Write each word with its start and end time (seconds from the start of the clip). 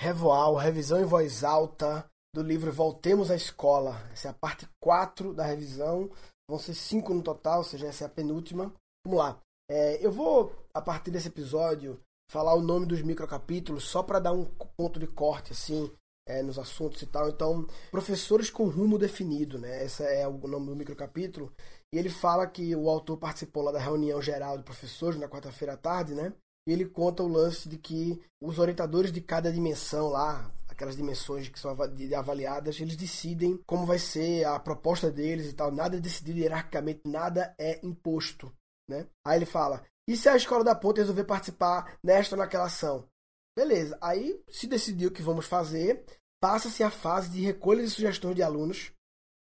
Revoal, 0.00 0.54
revisão 0.54 1.00
em 1.00 1.04
voz 1.04 1.42
alta 1.42 2.08
do 2.32 2.40
livro 2.40 2.70
Voltemos 2.70 3.32
à 3.32 3.34
Escola. 3.34 4.00
Essa 4.12 4.28
é 4.28 4.30
a 4.30 4.34
parte 4.34 4.68
4 4.80 5.34
da 5.34 5.44
revisão. 5.44 6.08
Vão 6.48 6.56
ser 6.56 6.74
cinco 6.74 7.12
no 7.12 7.20
total, 7.20 7.58
ou 7.58 7.64
seja, 7.64 7.88
essa 7.88 8.04
é 8.04 8.06
a 8.06 8.10
penúltima. 8.10 8.72
Vamos 9.04 9.18
lá. 9.18 9.40
É, 9.68 10.04
eu 10.04 10.12
vou, 10.12 10.54
a 10.72 10.80
partir 10.80 11.10
desse 11.10 11.26
episódio, 11.26 12.00
falar 12.30 12.54
o 12.54 12.62
nome 12.62 12.86
dos 12.86 13.02
microcapítulos 13.02 13.84
só 13.84 14.00
para 14.00 14.20
dar 14.20 14.32
um 14.32 14.44
ponto 14.76 15.00
de 15.00 15.06
corte, 15.08 15.52
assim, 15.52 15.92
é, 16.28 16.42
nos 16.44 16.60
assuntos 16.60 17.02
e 17.02 17.06
tal. 17.06 17.28
Então, 17.28 17.66
professores 17.90 18.50
com 18.50 18.68
rumo 18.68 18.98
definido, 18.98 19.58
né? 19.58 19.84
Esse 19.84 20.04
é 20.04 20.28
o 20.28 20.38
nome 20.46 20.66
do 20.66 20.76
microcapítulo. 20.76 21.52
E 21.92 21.98
ele 21.98 22.08
fala 22.08 22.46
que 22.46 22.74
o 22.76 22.88
autor 22.88 23.16
participou 23.16 23.64
lá 23.64 23.72
da 23.72 23.80
reunião 23.80 24.22
geral 24.22 24.56
de 24.56 24.62
professores 24.62 25.18
na 25.18 25.28
quarta-feira 25.28 25.72
à 25.72 25.76
tarde, 25.76 26.14
né? 26.14 26.32
E 26.68 26.72
ele 26.72 26.84
conta 26.84 27.22
o 27.22 27.28
lance 27.28 27.66
de 27.66 27.78
que 27.78 28.20
os 28.38 28.58
orientadores 28.58 29.10
de 29.10 29.22
cada 29.22 29.50
dimensão 29.50 30.08
lá, 30.08 30.52
aquelas 30.68 30.98
dimensões 30.98 31.48
que 31.48 31.58
são 31.58 31.74
avaliadas, 32.14 32.78
eles 32.78 32.94
decidem 32.94 33.56
como 33.66 33.86
vai 33.86 33.98
ser 33.98 34.44
a 34.44 34.58
proposta 34.60 35.10
deles 35.10 35.46
e 35.46 35.54
tal. 35.54 35.72
Nada 35.72 35.96
é 35.96 36.00
decidido 36.00 36.38
hierarquicamente, 36.38 37.00
nada 37.06 37.54
é 37.58 37.80
imposto, 37.82 38.52
né? 38.86 39.06
Aí 39.24 39.38
ele 39.38 39.46
fala: 39.46 39.82
e 40.06 40.14
se 40.14 40.28
a 40.28 40.36
escola 40.36 40.62
da 40.62 40.74
ponta 40.74 41.00
resolver 41.00 41.24
participar 41.24 41.98
nesta 42.04 42.34
ou 42.34 42.38
naquela 42.38 42.66
ação? 42.66 43.08
Beleza, 43.56 43.96
aí 43.98 44.38
se 44.50 44.66
decidiu 44.66 45.08
o 45.08 45.12
que 45.12 45.22
vamos 45.22 45.46
fazer, 45.46 46.04
passa-se 46.38 46.82
a 46.82 46.90
fase 46.90 47.30
de 47.30 47.40
recolha 47.40 47.82
de 47.82 47.88
sugestões 47.88 48.36
de 48.36 48.42
alunos 48.42 48.92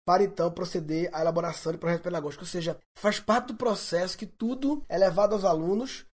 para 0.08 0.24
então 0.24 0.50
proceder 0.52 1.10
à 1.12 1.20
elaboração 1.20 1.72
de 1.72 1.78
projeto 1.78 2.04
pedagógico. 2.04 2.44
Ou 2.44 2.48
seja, 2.48 2.80
faz 2.98 3.20
parte 3.20 3.48
do 3.48 3.58
processo 3.58 4.18
que 4.18 4.26
tudo 4.26 4.86
é 4.88 4.98
levado 4.98 5.34
aos 5.34 5.44
alunos, 5.44 6.06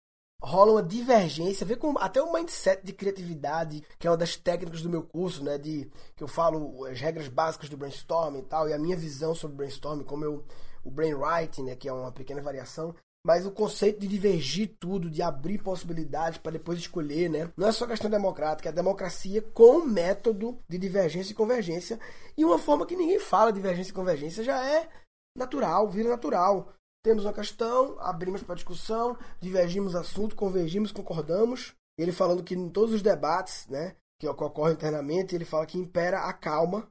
rola 0.44 0.74
uma 0.74 0.84
divergência, 0.84 1.66
vê 1.66 1.76
com 1.76 1.98
até 1.98 2.22
o 2.22 2.34
mindset 2.34 2.86
de 2.86 2.92
criatividade, 2.92 3.84
que 3.98 4.06
é 4.06 4.10
uma 4.10 4.18
das 4.18 4.36
técnicas 4.36 4.82
do 4.82 4.90
meu 4.90 5.02
curso, 5.02 5.44
né, 5.44 5.58
de 5.58 5.90
que 6.16 6.24
eu 6.24 6.28
falo 6.28 6.86
as 6.86 7.00
regras 7.00 7.28
básicas 7.30 7.70
do 7.70 7.78
brainstorming 7.78 8.40
e 8.40 8.44
tal, 8.44 8.68
e 8.68 8.74
a 8.74 8.78
minha 8.78 8.98
visão 8.98 9.34
sobre 9.34 9.58
brainstorming, 9.58 10.04
como 10.04 10.26
eu 10.26 10.44
o 10.84 10.92
brainwriting, 10.92 11.64
né, 11.64 11.76
que 11.76 11.88
é 11.88 11.94
uma 11.94 12.12
pequena 12.12 12.42
variação, 12.42 12.94
mas 13.26 13.46
o 13.46 13.52
conceito 13.52 14.02
de 14.02 14.08
divergir 14.08 14.76
tudo, 14.80 15.10
de 15.10 15.22
abrir 15.22 15.60
possibilidades 15.60 16.38
para 16.38 16.52
depois 16.52 16.78
escolher, 16.78 17.30
né? 17.30 17.50
Não 17.56 17.68
é 17.68 17.72
só 17.72 17.88
questão 17.88 18.10
democrática, 18.10 18.68
é 18.68 18.72
democracia 18.72 19.42
com 19.42 19.86
método 19.86 20.60
de 20.68 20.78
divergência 20.78 21.32
e 21.32 21.36
convergência. 21.36 21.98
E 22.38 22.44
uma 22.44 22.60
forma 22.60 22.86
que 22.86 22.98
ninguém 22.98 23.20
fala 23.20 23.54
divergência 23.54 23.92
e 23.92 23.96
convergência 23.96 24.44
já 24.44 24.62
é 24.68 24.90
natural, 25.38 25.90
vira 25.90 26.10
natural. 26.10 26.74
Temos 27.04 27.26
uma 27.26 27.34
questão, 27.34 27.98
abrimos 28.00 28.42
para 28.42 28.56
discussão, 28.56 29.18
divergimos 29.42 29.94
assunto, 29.94 30.36
convergimos, 30.36 30.92
concordamos. 30.92 31.74
Ele 31.98 32.12
falando 32.12 32.44
que 32.44 32.56
em 32.56 32.70
todos 32.70 32.94
os 32.94 33.02
debates, 33.02 33.68
né, 33.68 33.96
que 34.20 34.28
ocorrem 34.28 34.74
internamente, 34.74 35.36
ele 35.36 35.46
fala 35.46 35.66
que 35.66 35.78
impera 35.78 36.22
a 36.22 36.34
calma, 36.34 36.88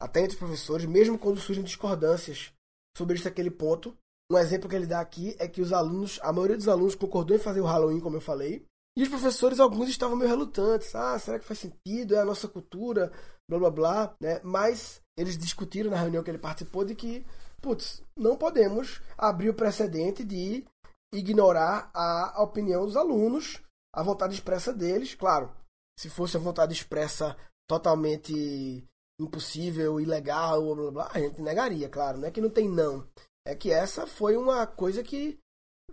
até 0.00 0.20
entre 0.20 0.32
os 0.32 0.38
professores, 0.38 0.86
mesmo 0.86 1.18
quando 1.18 1.40
surgem 1.40 1.62
discordâncias 1.62 2.52
sobre 2.96 3.14
este 3.14 3.28
aquele 3.28 3.50
ponto, 3.50 3.96
um 4.30 4.36
exemplo 4.36 4.68
que 4.68 4.74
ele 4.74 4.86
dá 4.86 5.00
aqui 5.00 5.36
é 5.38 5.46
que 5.46 5.60
os 5.60 5.72
alunos, 5.72 6.18
a 6.22 6.32
maioria 6.32 6.56
dos 6.56 6.68
alunos 6.68 6.94
concordou 6.94 7.36
em 7.36 7.40
fazer 7.40 7.60
o 7.60 7.66
Halloween, 7.66 8.00
como 8.00 8.16
eu 8.16 8.20
falei, 8.20 8.66
e 8.96 9.02
os 9.02 9.08
professores, 9.08 9.58
alguns 9.58 9.88
estavam 9.88 10.16
meio 10.16 10.30
relutantes. 10.30 10.94
Ah, 10.94 11.18
será 11.18 11.38
que 11.38 11.44
faz 11.44 11.58
sentido? 11.58 12.14
É 12.14 12.20
a 12.20 12.24
nossa 12.24 12.46
cultura, 12.46 13.10
blá 13.48 13.58
blá 13.58 13.70
blá, 13.70 14.16
né? 14.20 14.40
Mas 14.44 15.00
eles 15.18 15.36
discutiram 15.36 15.90
na 15.90 15.96
reunião 16.00 16.22
que 16.22 16.30
ele 16.30 16.38
participou 16.38 16.84
de 16.84 16.94
que, 16.94 17.26
putz, 17.64 18.02
não 18.14 18.36
podemos 18.36 19.00
abrir 19.16 19.48
o 19.48 19.54
precedente 19.54 20.22
de 20.22 20.66
ignorar 21.14 21.90
a 21.94 22.42
opinião 22.42 22.84
dos 22.84 22.94
alunos, 22.94 23.62
a 23.94 24.02
vontade 24.02 24.34
expressa 24.34 24.70
deles. 24.70 25.14
Claro, 25.14 25.50
se 25.98 26.10
fosse 26.10 26.36
a 26.36 26.40
vontade 26.40 26.74
expressa 26.74 27.34
totalmente 27.66 28.84
impossível, 29.18 29.98
ilegal, 29.98 30.62
blá 30.62 30.74
blá 30.74 30.90
blá, 30.90 31.10
a 31.14 31.18
gente 31.18 31.40
negaria, 31.40 31.88
claro, 31.88 32.18
não 32.18 32.28
é 32.28 32.30
que 32.30 32.40
não 32.40 32.50
tem 32.50 32.68
não 32.68 33.08
é 33.46 33.54
que 33.54 33.70
essa 33.70 34.06
foi 34.06 34.36
uma 34.36 34.66
coisa 34.66 35.02
que 35.02 35.38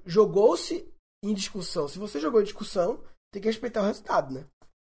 jogou-se 0.06 0.90
em 1.24 1.34
discussão. 1.34 1.88
Se 1.88 2.00
você 2.00 2.20
jogou 2.20 2.42
em 2.42 2.46
discussão, 2.46 3.04
tem 3.32 3.42
que 3.42 3.48
respeitar 3.48 3.82
o 3.82 3.86
resultado, 3.86 4.34
né? 4.34 4.46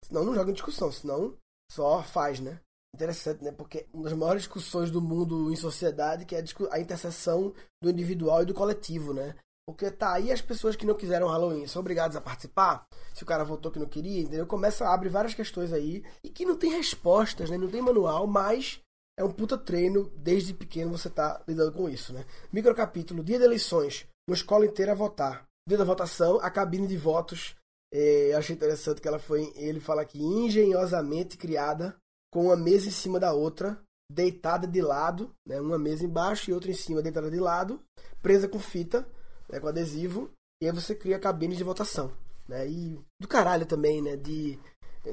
Senão 0.04 0.24
não 0.24 0.34
joga 0.34 0.50
em 0.50 0.54
discussão, 0.54 0.90
senão 0.90 1.36
só 1.70 2.02
faz, 2.02 2.40
né? 2.40 2.60
Interessante, 2.94 3.42
né? 3.42 3.50
Porque 3.50 3.86
uma 3.92 4.04
das 4.04 4.12
maiores 4.12 4.42
discussões 4.42 4.88
do 4.88 5.02
mundo 5.02 5.52
em 5.52 5.56
sociedade 5.56 6.24
que 6.24 6.36
é 6.36 6.44
a 6.70 6.78
interseção 6.78 7.52
do 7.82 7.90
individual 7.90 8.42
e 8.42 8.46
do 8.46 8.54
coletivo, 8.54 9.12
né? 9.12 9.34
Porque 9.66 9.90
tá 9.90 10.12
aí 10.12 10.30
as 10.30 10.40
pessoas 10.40 10.76
que 10.76 10.86
não 10.86 10.94
quiseram 10.94 11.26
Halloween 11.26 11.66
são 11.66 11.80
obrigadas 11.80 12.16
a 12.16 12.20
participar. 12.20 12.86
Se 13.12 13.24
o 13.24 13.26
cara 13.26 13.42
votou 13.42 13.72
que 13.72 13.80
não 13.80 13.88
queria, 13.88 14.22
entendeu? 14.22 14.46
Começa 14.46 14.86
a 14.86 14.94
abrir 14.94 15.08
várias 15.08 15.34
questões 15.34 15.72
aí 15.72 16.04
e 16.22 16.30
que 16.30 16.44
não 16.44 16.56
tem 16.56 16.70
respostas, 16.70 17.50
né? 17.50 17.58
Não 17.58 17.68
tem 17.68 17.82
manual, 17.82 18.28
mas 18.28 18.80
é 19.18 19.24
um 19.24 19.32
puta 19.32 19.58
treino, 19.58 20.08
desde 20.16 20.54
pequeno 20.54 20.96
você 20.96 21.10
tá 21.10 21.42
lidando 21.48 21.72
com 21.72 21.88
isso, 21.88 22.12
né? 22.12 22.24
Microcapítulo, 22.52 23.24
dia 23.24 23.38
de 23.38 23.44
eleições, 23.44 24.06
uma 24.28 24.36
escola 24.36 24.66
inteira 24.66 24.92
a 24.92 24.96
votar. 24.96 25.46
Dia 25.68 25.78
da 25.78 25.84
votação, 25.84 26.38
a 26.40 26.50
cabine 26.50 26.86
de 26.86 26.96
votos, 26.96 27.56
é, 27.92 28.34
achei 28.34 28.54
interessante 28.54 29.00
que 29.00 29.08
ela 29.08 29.18
foi, 29.18 29.52
ele 29.56 29.80
fala 29.80 30.02
aqui, 30.02 30.22
engenhosamente 30.22 31.36
criada, 31.36 31.96
com 32.34 32.46
uma 32.46 32.56
mesa 32.56 32.88
em 32.88 32.90
cima 32.90 33.20
da 33.20 33.32
outra, 33.32 33.80
deitada 34.10 34.66
de 34.66 34.82
lado, 34.82 35.32
né? 35.46 35.60
Uma 35.60 35.78
mesa 35.78 36.04
embaixo 36.04 36.50
e 36.50 36.52
outra 36.52 36.68
em 36.68 36.74
cima, 36.74 37.00
deitada 37.00 37.30
de 37.30 37.38
lado, 37.38 37.80
presa 38.20 38.48
com 38.48 38.58
fita, 38.58 39.06
né? 39.48 39.60
com 39.60 39.68
adesivo, 39.68 40.28
e 40.60 40.66
aí 40.66 40.72
você 40.72 40.96
cria 40.96 41.16
cabines 41.16 41.56
de 41.56 41.62
votação, 41.62 42.10
né? 42.48 42.68
E 42.68 43.00
do 43.20 43.28
caralho 43.28 43.64
também, 43.64 44.02
né? 44.02 44.16
De 44.16 44.58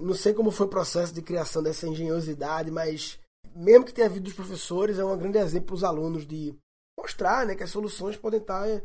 não 0.02 0.16
sei 0.16 0.34
como 0.34 0.50
foi 0.50 0.66
o 0.66 0.70
processo 0.70 1.14
de 1.14 1.22
criação 1.22 1.62
dessa 1.62 1.88
engenhosidade, 1.88 2.72
mas 2.72 3.20
mesmo 3.56 3.86
que 3.86 3.94
tenha 3.94 4.10
vindo 4.10 4.24
dos 4.24 4.34
professores, 4.34 4.98
é 4.98 5.06
um 5.06 5.16
grande 5.16 5.38
exemplo 5.38 5.68
para 5.68 5.76
os 5.76 5.84
alunos 5.84 6.26
de 6.26 6.58
mostrar 7.00 7.46
né, 7.46 7.54
que 7.54 7.62
as 7.62 7.70
soluções 7.70 8.18
podem 8.18 8.40
estar. 8.40 8.68
É, 8.68 8.82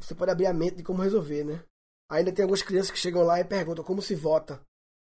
você 0.00 0.14
pode 0.14 0.30
abrir 0.30 0.46
a 0.46 0.54
mente 0.54 0.76
de 0.76 0.82
como 0.82 1.02
resolver, 1.02 1.44
né? 1.44 1.62
Ainda 2.10 2.32
tem 2.32 2.44
algumas 2.44 2.62
crianças 2.62 2.90
que 2.90 2.98
chegam 2.98 3.22
lá 3.22 3.38
e 3.38 3.44
perguntam 3.44 3.84
como 3.84 4.00
se 4.00 4.14
vota. 4.14 4.58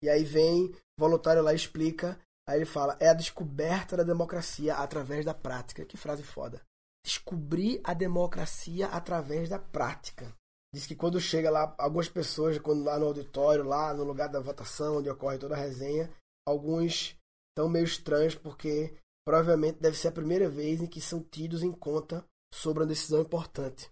E 0.04 0.10
aí 0.10 0.26
vem 0.26 0.76
voluntário 1.00 1.42
lá 1.42 1.54
e 1.54 1.56
explica. 1.56 2.20
Aí 2.48 2.58
ele 2.58 2.66
fala: 2.66 2.98
é 3.00 3.08
a 3.10 3.14
descoberta 3.14 3.98
da 3.98 4.04
democracia 4.04 4.76
através 4.76 5.26
da 5.26 5.34
prática. 5.34 5.86
Que 5.86 5.98
frase 5.98 6.24
foda. 6.24 6.62
Descobrir 7.06 7.82
a 7.84 7.94
democracia 7.94 8.88
através 8.88 9.50
da 9.50 9.60
prática. 9.60 10.34
Diz 10.74 10.86
que 10.86 10.96
quando 10.96 11.20
chega 11.20 11.50
lá, 11.50 11.76
algumas 11.78 12.08
pessoas, 12.08 12.58
quando 12.60 12.84
lá 12.84 12.98
no 12.98 13.08
auditório, 13.08 13.64
lá 13.64 13.94
no 13.94 14.04
lugar 14.04 14.30
da 14.30 14.40
votação, 14.40 14.98
onde 14.98 15.10
ocorre 15.10 15.38
toda 15.38 15.56
a 15.56 15.58
resenha, 15.58 16.10
alguns 16.48 17.18
tão 17.56 17.68
meio 17.68 17.86
estranhos 17.86 18.36
porque 18.36 18.96
provavelmente 19.26 19.80
deve 19.80 19.98
ser 19.98 20.08
a 20.08 20.14
primeira 20.14 20.50
vez 20.50 20.82
em 20.82 20.88
que 20.88 21.02
são 21.02 21.22
tidos 21.22 21.62
em 21.62 21.72
conta 21.72 22.26
sobre 22.54 22.84
uma 22.84 22.90
decisão 22.90 23.22
importante. 23.22 23.92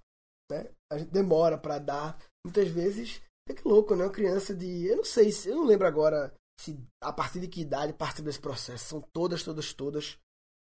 Né? 0.49 0.69
A 0.91 0.97
gente 0.97 1.11
demora 1.11 1.57
para 1.57 1.79
dar, 1.79 2.17
muitas 2.45 2.69
vezes, 2.69 3.21
é 3.47 3.53
que 3.53 3.67
louco, 3.67 3.95
né? 3.95 4.05
Uma 4.05 4.11
criança 4.11 4.55
de, 4.55 4.87
eu 4.87 4.97
não 4.97 5.03
sei, 5.03 5.31
eu 5.45 5.55
não 5.55 5.65
lembro 5.65 5.87
agora 5.87 6.33
se 6.59 6.77
a 7.01 7.13
partir 7.13 7.39
de 7.39 7.47
que 7.47 7.61
idade 7.61 7.93
participa 7.93 8.27
desse 8.27 8.39
processo. 8.39 8.85
São 8.85 9.01
todas, 9.13 9.43
todas, 9.43 9.73
todas. 9.73 10.19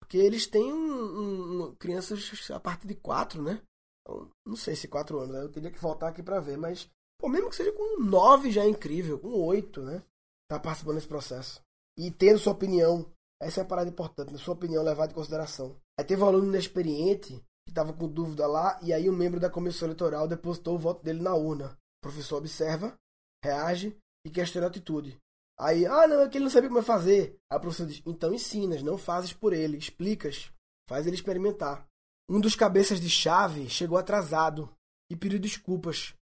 Porque 0.00 0.16
eles 0.16 0.46
têm 0.46 0.72
um, 0.72 1.64
um, 1.64 1.74
crianças 1.76 2.50
a 2.50 2.58
partir 2.58 2.86
de 2.86 2.94
quatro, 2.94 3.42
né? 3.42 3.60
Então, 4.00 4.30
não 4.46 4.56
sei 4.56 4.74
se 4.76 4.88
quatro 4.88 5.18
anos, 5.18 5.34
né? 5.34 5.42
eu 5.42 5.52
teria 5.52 5.70
que 5.70 5.78
voltar 5.78 6.08
aqui 6.08 6.22
para 6.22 6.40
ver, 6.40 6.58
mas 6.58 6.90
pô, 7.18 7.28
mesmo 7.28 7.48
que 7.48 7.56
seja 7.56 7.72
com 7.72 8.00
nove 8.02 8.50
já 8.50 8.62
é 8.62 8.68
incrível, 8.68 9.18
com 9.18 9.28
oito, 9.28 9.82
né? 9.82 10.02
Tá 10.50 10.58
participando 10.58 10.96
desse 10.96 11.08
processo 11.08 11.62
e 11.98 12.10
tendo 12.10 12.38
sua 12.38 12.52
opinião. 12.52 13.10
Essa 13.40 13.60
é 13.60 13.64
a 13.64 13.66
parada 13.66 13.90
importante, 13.90 14.32
né? 14.32 14.38
sua 14.38 14.54
opinião 14.54 14.82
levada 14.82 15.12
em 15.12 15.14
consideração. 15.14 15.76
Aí 15.98 16.04
teve 16.04 16.22
um 16.22 16.26
aluno 16.26 16.48
inexperiente 16.48 17.34
que 17.66 17.70
estava 17.70 17.92
com 17.92 18.08
dúvida 18.08 18.46
lá, 18.46 18.78
e 18.82 18.92
aí 18.92 19.08
um 19.08 19.16
membro 19.16 19.40
da 19.40 19.50
comissão 19.50 19.86
eleitoral 19.86 20.28
depositou 20.28 20.76
o 20.76 20.78
voto 20.78 21.02
dele 21.02 21.20
na 21.20 21.34
urna. 21.34 21.76
O 21.98 22.08
professor 22.08 22.36
observa, 22.36 22.94
reage 23.44 23.96
e 24.26 24.30
questiona 24.30 24.66
a 24.66 24.70
atitude. 24.70 25.18
Aí, 25.58 25.86
ah, 25.86 26.06
não, 26.06 26.22
é 26.22 26.28
que 26.28 26.38
ele 26.38 26.44
não 26.44 26.50
sabia 26.50 26.68
como 26.68 26.82
fazer. 26.82 27.38
Aí 27.50 27.56
o 27.58 27.60
professor 27.60 27.86
diz: 27.86 28.02
então 28.04 28.34
ensinas, 28.34 28.82
não 28.82 28.98
fazes 28.98 29.32
por 29.32 29.52
ele, 29.52 29.76
explicas, 29.76 30.52
faz 30.88 31.06
ele 31.06 31.16
experimentar. 31.16 31.88
Um 32.28 32.40
dos 32.40 32.56
cabeças 32.56 33.00
de 33.00 33.10
chave 33.10 33.68
chegou 33.68 33.98
atrasado 33.98 34.74
e 35.10 35.16
pediu 35.16 35.38
desculpas. 35.38 36.14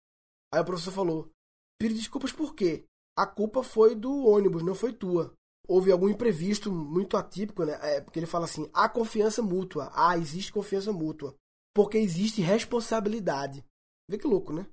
Aí 0.53 0.61
o 0.61 0.65
professor 0.65 0.93
falou: 0.93 1.31
pediu 1.79 1.97
desculpas 1.97 2.33
por 2.33 2.55
quê? 2.55 2.85
A 3.17 3.27
culpa 3.27 3.63
foi 3.63 3.95
do 3.95 4.27
ônibus, 4.27 4.63
não 4.63 4.75
foi 4.75 4.93
tua 4.93 5.35
houve 5.67 5.93
algum 5.93 6.09
imprevisto 6.09 6.71
muito 6.71 7.17
atípico, 7.17 7.65
né? 7.65 7.79
É, 7.83 8.01
porque 8.01 8.19
ele 8.19 8.27
fala 8.27 8.45
assim: 8.45 8.69
há 8.73 8.89
confiança 8.89 9.43
mútua. 9.43 9.91
Ah, 9.95 10.17
existe 10.17 10.53
confiança 10.53 10.93
mútua. 10.93 11.35
Porque 11.75 11.99
existe 11.99 12.43
responsabilidade. 12.43 13.65
Vê 14.11 14.19
que 14.19 14.27
louco, 14.27 14.53
né? 14.53 14.67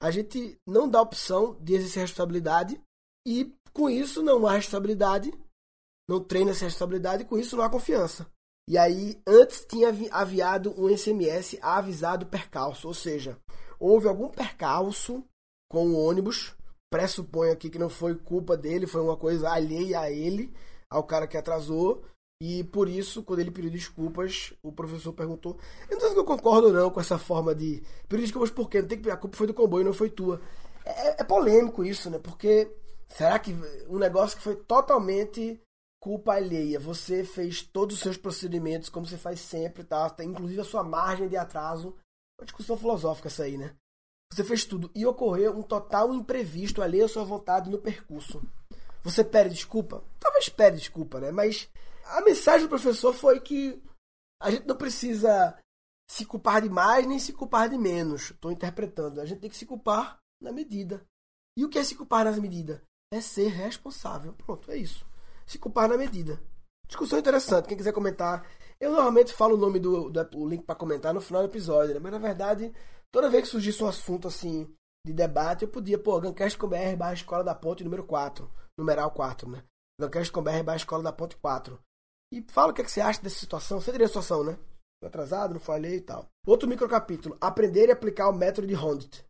A 0.00 0.10
gente 0.10 0.58
não 0.66 0.88
dá 0.88 1.00
opção 1.00 1.56
de 1.60 1.74
exercer 1.74 2.02
responsabilidade 2.02 2.80
e 3.26 3.54
com 3.72 3.88
isso 3.88 4.22
não 4.22 4.46
há 4.46 4.52
responsabilidade, 4.52 5.32
não 6.08 6.22
treina 6.22 6.50
essa 6.50 6.64
responsabilidade 6.64 7.24
com 7.24 7.38
isso 7.38 7.56
não 7.56 7.64
há 7.64 7.70
confiança. 7.70 8.26
E 8.68 8.78
aí, 8.78 9.20
antes 9.26 9.64
tinha 9.64 9.88
aviado 10.10 10.72
um 10.78 10.88
SMS 10.96 11.58
avisado 11.60 12.26
percalço, 12.26 12.86
ou 12.86 12.94
seja, 12.94 13.36
houve 13.78 14.06
algum 14.06 14.28
percalço 14.28 15.24
com 15.68 15.88
o 15.88 15.98
ônibus 15.98 16.54
pressupõe 16.92 17.50
aqui 17.50 17.70
que 17.70 17.78
não 17.78 17.88
foi 17.88 18.14
culpa 18.14 18.54
dele, 18.54 18.86
foi 18.86 19.00
uma 19.00 19.16
coisa 19.16 19.48
alheia 19.48 20.00
a 20.00 20.10
ele, 20.12 20.52
ao 20.90 21.02
cara 21.02 21.26
que 21.26 21.38
atrasou. 21.38 22.04
E 22.40 22.62
por 22.64 22.88
isso, 22.88 23.22
quando 23.22 23.38
ele 23.38 23.50
pediu 23.50 23.70
desculpas, 23.70 24.52
o 24.62 24.70
professor 24.70 25.12
perguntou. 25.12 25.56
Eu 25.88 25.98
não 25.98 26.16
eu 26.16 26.24
concordo 26.24 26.72
não 26.72 26.90
com 26.90 27.00
essa 27.00 27.16
forma 27.16 27.54
de. 27.54 27.82
Pedir 28.08 28.22
desculpas 28.22 28.50
por 28.50 28.68
quê? 28.68 28.82
Não 28.82 28.88
tem 28.88 29.00
que 29.00 29.10
a 29.10 29.16
culpa 29.16 29.36
foi 29.36 29.46
do 29.46 29.54
comboio, 29.54 29.84
não 29.84 29.94
foi 29.94 30.10
tua. 30.10 30.40
É, 30.84 31.22
é 31.22 31.24
polêmico 31.24 31.84
isso, 31.84 32.10
né? 32.10 32.18
Porque 32.18 32.68
será 33.16 33.38
que 33.38 33.52
um 33.88 33.98
negócio 33.98 34.36
que 34.36 34.42
foi 34.42 34.56
totalmente 34.56 35.60
culpa 36.02 36.34
alheia. 36.34 36.80
Você 36.80 37.22
fez 37.22 37.62
todos 37.62 37.94
os 37.94 38.02
seus 38.02 38.16
procedimentos 38.16 38.88
como 38.88 39.06
você 39.06 39.16
faz 39.16 39.38
sempre, 39.38 39.84
tá? 39.84 40.12
Inclusive 40.20 40.60
a 40.60 40.64
sua 40.64 40.82
margem 40.82 41.28
de 41.28 41.36
atraso. 41.36 41.96
Uma 42.36 42.44
discussão 42.44 42.76
filosófica 42.76 43.28
essa 43.28 43.44
aí, 43.44 43.56
né? 43.56 43.76
Você 44.32 44.42
fez 44.42 44.64
tudo 44.64 44.90
e 44.96 45.06
ocorreu 45.06 45.56
um 45.56 45.62
total 45.62 46.12
imprevisto 46.12 46.82
alheio 46.82 47.04
à 47.04 47.08
sua 47.08 47.22
vontade 47.22 47.70
no 47.70 47.78
percurso. 47.78 48.42
Você 49.04 49.22
pede 49.22 49.54
desculpa? 49.54 50.02
Talvez 50.18 50.48
pede 50.48 50.78
desculpa, 50.78 51.20
né? 51.20 51.30
Mas 51.30 51.70
a 52.06 52.20
mensagem 52.22 52.66
do 52.66 52.70
professor 52.70 53.14
foi 53.14 53.38
que 53.38 53.80
a 54.40 54.50
gente 54.50 54.66
não 54.66 54.76
precisa 54.76 55.56
se 56.10 56.26
culpar 56.26 56.62
de 56.62 56.68
mais 56.68 57.06
nem 57.06 57.20
se 57.20 57.32
culpar 57.32 57.68
de 57.68 57.78
menos. 57.78 58.32
Estou 58.32 58.50
interpretando. 58.50 59.20
A 59.20 59.24
gente 59.24 59.40
tem 59.40 59.50
que 59.50 59.56
se 59.56 59.66
culpar 59.66 60.18
na 60.40 60.50
medida. 60.50 61.06
E 61.56 61.64
o 61.64 61.68
que 61.68 61.78
é 61.78 61.84
se 61.84 61.94
culpar 61.94 62.24
nas 62.24 62.40
medidas? 62.40 62.80
É 63.12 63.20
ser 63.20 63.48
responsável. 63.48 64.32
Pronto, 64.32 64.70
é 64.70 64.76
isso 64.76 65.06
se 65.46 65.58
culpar 65.58 65.88
na 65.88 65.96
medida. 65.96 66.40
Discussão 66.86 67.18
interessante, 67.18 67.68
quem 67.68 67.76
quiser 67.76 67.92
comentar. 67.92 68.46
Eu 68.80 68.90
normalmente 68.90 69.32
falo 69.32 69.54
o 69.54 69.58
nome 69.58 69.78
do, 69.78 70.10
do 70.10 70.38
o 70.38 70.48
link 70.48 70.64
para 70.64 70.74
comentar 70.74 71.14
no 71.14 71.20
final 71.20 71.42
do 71.42 71.48
episódio, 71.48 71.94
né? 71.94 72.00
mas 72.02 72.12
na 72.12 72.18
verdade, 72.18 72.72
toda 73.12 73.30
vez 73.30 73.44
que 73.44 73.50
surgisse 73.50 73.82
um 73.82 73.88
assunto 73.88 74.28
assim 74.28 74.68
de 75.06 75.12
debate, 75.12 75.62
eu 75.62 75.68
podia, 75.68 75.98
pô, 75.98 76.20
Gancast 76.20 76.58
com 76.58 76.68
BR 76.68 76.96
barra 76.96 77.14
Escola 77.14 77.44
da 77.44 77.54
Ponte 77.54 77.84
número 77.84 78.04
4, 78.04 78.50
numeral 78.78 79.10
4, 79.10 79.48
né? 79.48 79.62
Gancast 80.00 80.32
com 80.32 80.42
BR 80.42 80.62
barra 80.64 80.76
Escola 80.76 81.02
da 81.02 81.12
Ponte 81.12 81.36
4. 81.36 81.78
E 82.32 82.44
fala 82.48 82.72
o 82.72 82.74
que, 82.74 82.80
é 82.80 82.84
que 82.84 82.90
você 82.90 83.00
acha 83.00 83.20
dessa 83.20 83.38
situação. 83.38 83.80
Você 83.80 83.90
teria 83.90 84.06
a 84.06 84.08
situação, 84.08 84.42
né? 84.42 84.58
Atrasado, 85.04 85.54
não 85.54 85.60
falei 85.60 85.96
e 85.96 86.00
tal. 86.00 86.28
Outro 86.46 86.68
microcapítulo. 86.68 87.36
Aprender 87.40 87.88
e 87.88 87.92
aplicar 87.92 88.28
o 88.28 88.32
método 88.32 88.66
de 88.66 88.74
Hondit. 88.74 89.24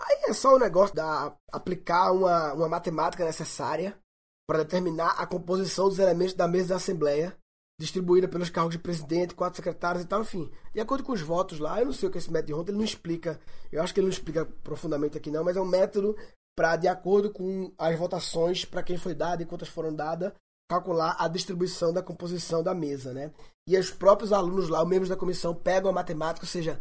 Aí 0.00 0.24
é 0.28 0.32
só 0.32 0.54
o 0.54 0.58
negócio 0.58 0.94
da 0.94 1.36
aplicar 1.52 2.12
uma, 2.12 2.52
uma 2.52 2.68
matemática 2.68 3.24
necessária 3.24 3.98
para 4.46 4.58
determinar 4.58 5.10
a 5.10 5.26
composição 5.26 5.88
dos 5.88 5.98
elementos 5.98 6.34
da 6.34 6.46
mesa 6.46 6.68
da 6.68 6.76
Assembleia, 6.76 7.36
distribuída 7.78 8.26
pelos 8.28 8.48
cargos 8.48 8.72
de 8.72 8.78
presidente, 8.78 9.34
quatro 9.34 9.56
secretários 9.56 10.04
e 10.04 10.06
tal, 10.06 10.22
enfim. 10.22 10.50
De 10.72 10.80
acordo 10.80 11.04
com 11.04 11.12
os 11.12 11.20
votos 11.20 11.58
lá, 11.58 11.80
eu 11.80 11.86
não 11.86 11.92
sei 11.92 12.08
o 12.08 12.12
que 12.12 12.18
esse 12.18 12.30
método 12.30 12.46
de 12.46 12.52
Ronda, 12.52 12.70
ele 12.70 12.78
não 12.78 12.84
explica, 12.84 13.38
eu 13.70 13.82
acho 13.82 13.92
que 13.92 14.00
ele 14.00 14.06
não 14.06 14.12
explica 14.12 14.46
profundamente 14.64 15.18
aqui 15.18 15.30
não, 15.30 15.44
mas 15.44 15.56
é 15.56 15.60
um 15.60 15.66
método 15.66 16.16
para, 16.56 16.76
de 16.76 16.88
acordo 16.88 17.30
com 17.30 17.72
as 17.78 17.96
votações, 17.96 18.64
para 18.64 18.82
quem 18.82 18.96
foi 18.96 19.14
dado 19.14 19.42
e 19.42 19.46
quantas 19.46 19.68
foram 19.68 19.94
dadas, 19.94 20.32
calcular 20.68 21.16
a 21.18 21.28
distribuição 21.28 21.92
da 21.92 22.02
composição 22.02 22.62
da 22.62 22.74
mesa, 22.74 23.12
né? 23.14 23.32
E 23.66 23.76
os 23.76 23.90
próprios 23.90 24.32
alunos 24.32 24.68
lá, 24.68 24.82
os 24.82 24.88
membros 24.88 25.08
da 25.08 25.16
comissão, 25.16 25.54
pegam 25.54 25.90
a 25.90 25.94
matemática, 25.94 26.44
ou 26.44 26.48
seja, 26.48 26.80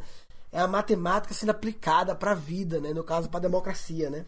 é 0.51 0.59
a 0.59 0.67
matemática 0.67 1.33
sendo 1.33 1.51
aplicada 1.51 2.15
para 2.15 2.31
a 2.31 2.35
vida, 2.35 2.79
né? 2.79 2.93
No 2.93 3.03
caso, 3.03 3.29
para 3.29 3.39
a 3.39 3.41
democracia, 3.41 4.09
né? 4.09 4.25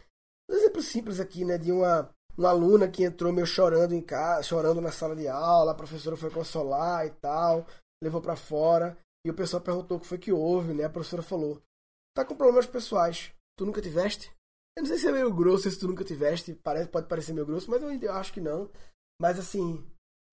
Um 0.50 0.54
exemplo 0.54 0.82
simples 0.82 1.20
aqui, 1.20 1.44
né? 1.44 1.58
De 1.58 1.72
uma 1.72 2.10
uma 2.36 2.50
aluna 2.50 2.88
que 2.88 3.04
entrou 3.04 3.32
meio 3.32 3.46
chorando 3.46 3.92
em 3.92 4.00
casa, 4.00 4.42
chorando 4.44 4.80
na 4.80 4.90
sala 4.90 5.14
de 5.14 5.28
aula, 5.28 5.72
a 5.72 5.74
professora 5.74 6.16
foi 6.16 6.30
consolar 6.30 7.06
e 7.06 7.10
tal, 7.10 7.66
levou 8.02 8.20
para 8.22 8.36
fora, 8.36 8.96
e 9.26 9.30
o 9.30 9.34
pessoal 9.34 9.62
perguntou 9.62 9.98
o 9.98 10.00
que 10.00 10.06
foi 10.06 10.16
que 10.16 10.32
houve, 10.32 10.72
né? 10.72 10.84
A 10.84 10.90
professora 10.90 11.22
falou: 11.22 11.62
"Tá 12.14 12.24
com 12.24 12.34
problemas 12.34 12.66
pessoais. 12.66 13.32
Tu 13.58 13.66
nunca 13.66 13.82
tiveste?" 13.82 14.32
Eu 14.76 14.82
não 14.82 14.88
sei 14.88 14.98
se 14.98 15.08
é 15.08 15.12
meio 15.12 15.34
grosso 15.34 15.70
se 15.70 15.78
tu 15.78 15.88
nunca 15.88 16.04
tiveste, 16.04 16.54
parece, 16.54 16.88
pode 16.88 17.08
parecer 17.08 17.32
meio 17.32 17.44
grosso, 17.44 17.70
mas 17.70 17.82
eu, 17.82 17.90
eu 17.90 18.12
acho 18.14 18.32
que 18.32 18.40
não. 18.40 18.70
Mas 19.20 19.38
assim, 19.38 19.84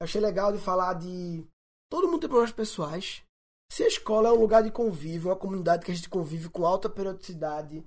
achei 0.01 0.22
legal 0.22 0.54
de 0.54 0.60
falar 0.60 0.94
de 0.94 1.45
todo 1.92 2.07
mundo 2.07 2.22
tem 2.22 2.30
problemas 2.30 2.54
pessoais. 2.54 3.24
Se 3.72 3.84
a 3.84 3.88
escola 3.88 4.30
é 4.30 4.31
um 4.31 4.40
lugar 4.40 4.64
de 4.64 4.72
convívio, 4.72 5.30
uma 5.30 5.36
comunidade 5.36 5.86
que 5.86 5.92
a 5.92 5.96
gente 5.96 6.10
convive 6.10 6.50
com 6.50 6.66
alta 6.66 6.90
periodicidade, 6.90 7.84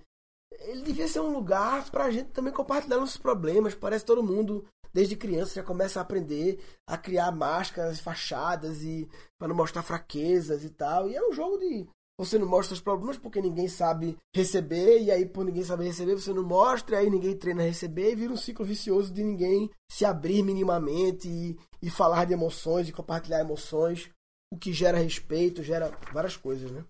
ele 0.61 0.83
devia 0.83 1.09
ser 1.09 1.21
um 1.21 1.33
lugar 1.33 1.91
para 1.91 2.05
a 2.05 2.11
gente 2.11 2.31
também 2.31 2.53
compartilhar 2.53 2.99
nossos 2.99 3.17
problemas. 3.17 3.75
Parece 3.75 4.05
todo 4.05 4.23
mundo, 4.23 4.65
desde 4.93 5.17
criança, 5.17 5.55
já 5.55 5.63
começa 5.63 5.99
a 5.99 6.03
aprender 6.03 6.61
a 6.87 6.99
criar 6.99 7.33
máscaras, 7.33 8.01
fachadas 8.01 8.83
e 8.83 9.09
para 9.39 9.49
não 9.49 9.57
mostrar 9.57 9.83
fraquezas 9.83 10.65
e 10.65 10.71
tal. 10.71 11.09
E 11.09 11.17
é 11.17 11.23
um 11.27 11.33
jogo 11.33 11.59
de 11.59 11.89
você 12.21 12.39
não 12.39 12.47
mostra 12.47 12.75
os 12.75 12.83
problemas 12.83 13.17
porque 13.17 13.41
ninguém 13.41 13.67
sabe 13.67 14.15
receber, 14.37 15.01
e 15.01 15.11
aí 15.11 15.25
por 15.25 15.43
ninguém 15.43 15.65
saber 15.65 15.85
receber, 15.85 16.17
você 16.17 16.35
não 16.35 16.43
mostra, 16.43 16.97
e 16.97 16.99
aí 16.99 17.11
ninguém 17.11 17.35
treina 17.35 17.63
a 17.63 17.67
receber, 17.67 18.13
e 18.13 18.15
vira 18.15 18.31
um 18.31 18.37
ciclo 18.37 18.63
vicioso 18.63 19.11
de 19.11 19.25
ninguém 19.25 19.71
se 19.91 20.05
abrir 20.05 20.43
minimamente 20.43 21.27
e, 21.27 21.59
e 21.81 21.89
falar 21.89 22.27
de 22.27 22.35
emoções 22.35 22.87
e 22.87 22.93
compartilhar 22.93 23.41
emoções, 23.41 24.11
o 24.53 24.59
que 24.59 24.73
gera 24.73 24.99
respeito, 24.99 25.63
gera 25.63 25.91
várias 26.13 26.37
coisas, 26.37 26.71
né? 26.71 26.85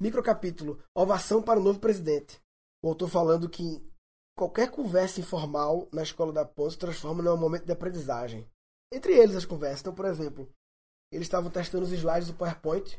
Microcapítulo: 0.00 0.82
Ovação 0.94 1.42
para 1.42 1.60
o 1.60 1.62
novo 1.62 1.78
presidente 1.78 2.40
o 2.82 2.88
autor 2.88 3.08
falando 3.08 3.48
que 3.48 3.82
qualquer 4.36 4.70
conversa 4.70 5.20
informal 5.20 5.88
na 5.92 6.02
escola 6.02 6.32
da 6.32 6.44
Ponte 6.44 6.72
se 6.72 6.78
transforma 6.78 7.22
num 7.22 7.36
momento 7.36 7.66
de 7.66 7.72
aprendizagem. 7.72 8.48
Entre 8.92 9.12
eles 9.14 9.36
as 9.36 9.44
conversas. 9.44 9.80
Então, 9.80 9.94
por 9.94 10.06
exemplo, 10.06 10.50
eles 11.12 11.26
estavam 11.26 11.50
testando 11.50 11.84
os 11.84 11.92
slides 11.92 12.28
do 12.28 12.34
PowerPoint 12.34 12.98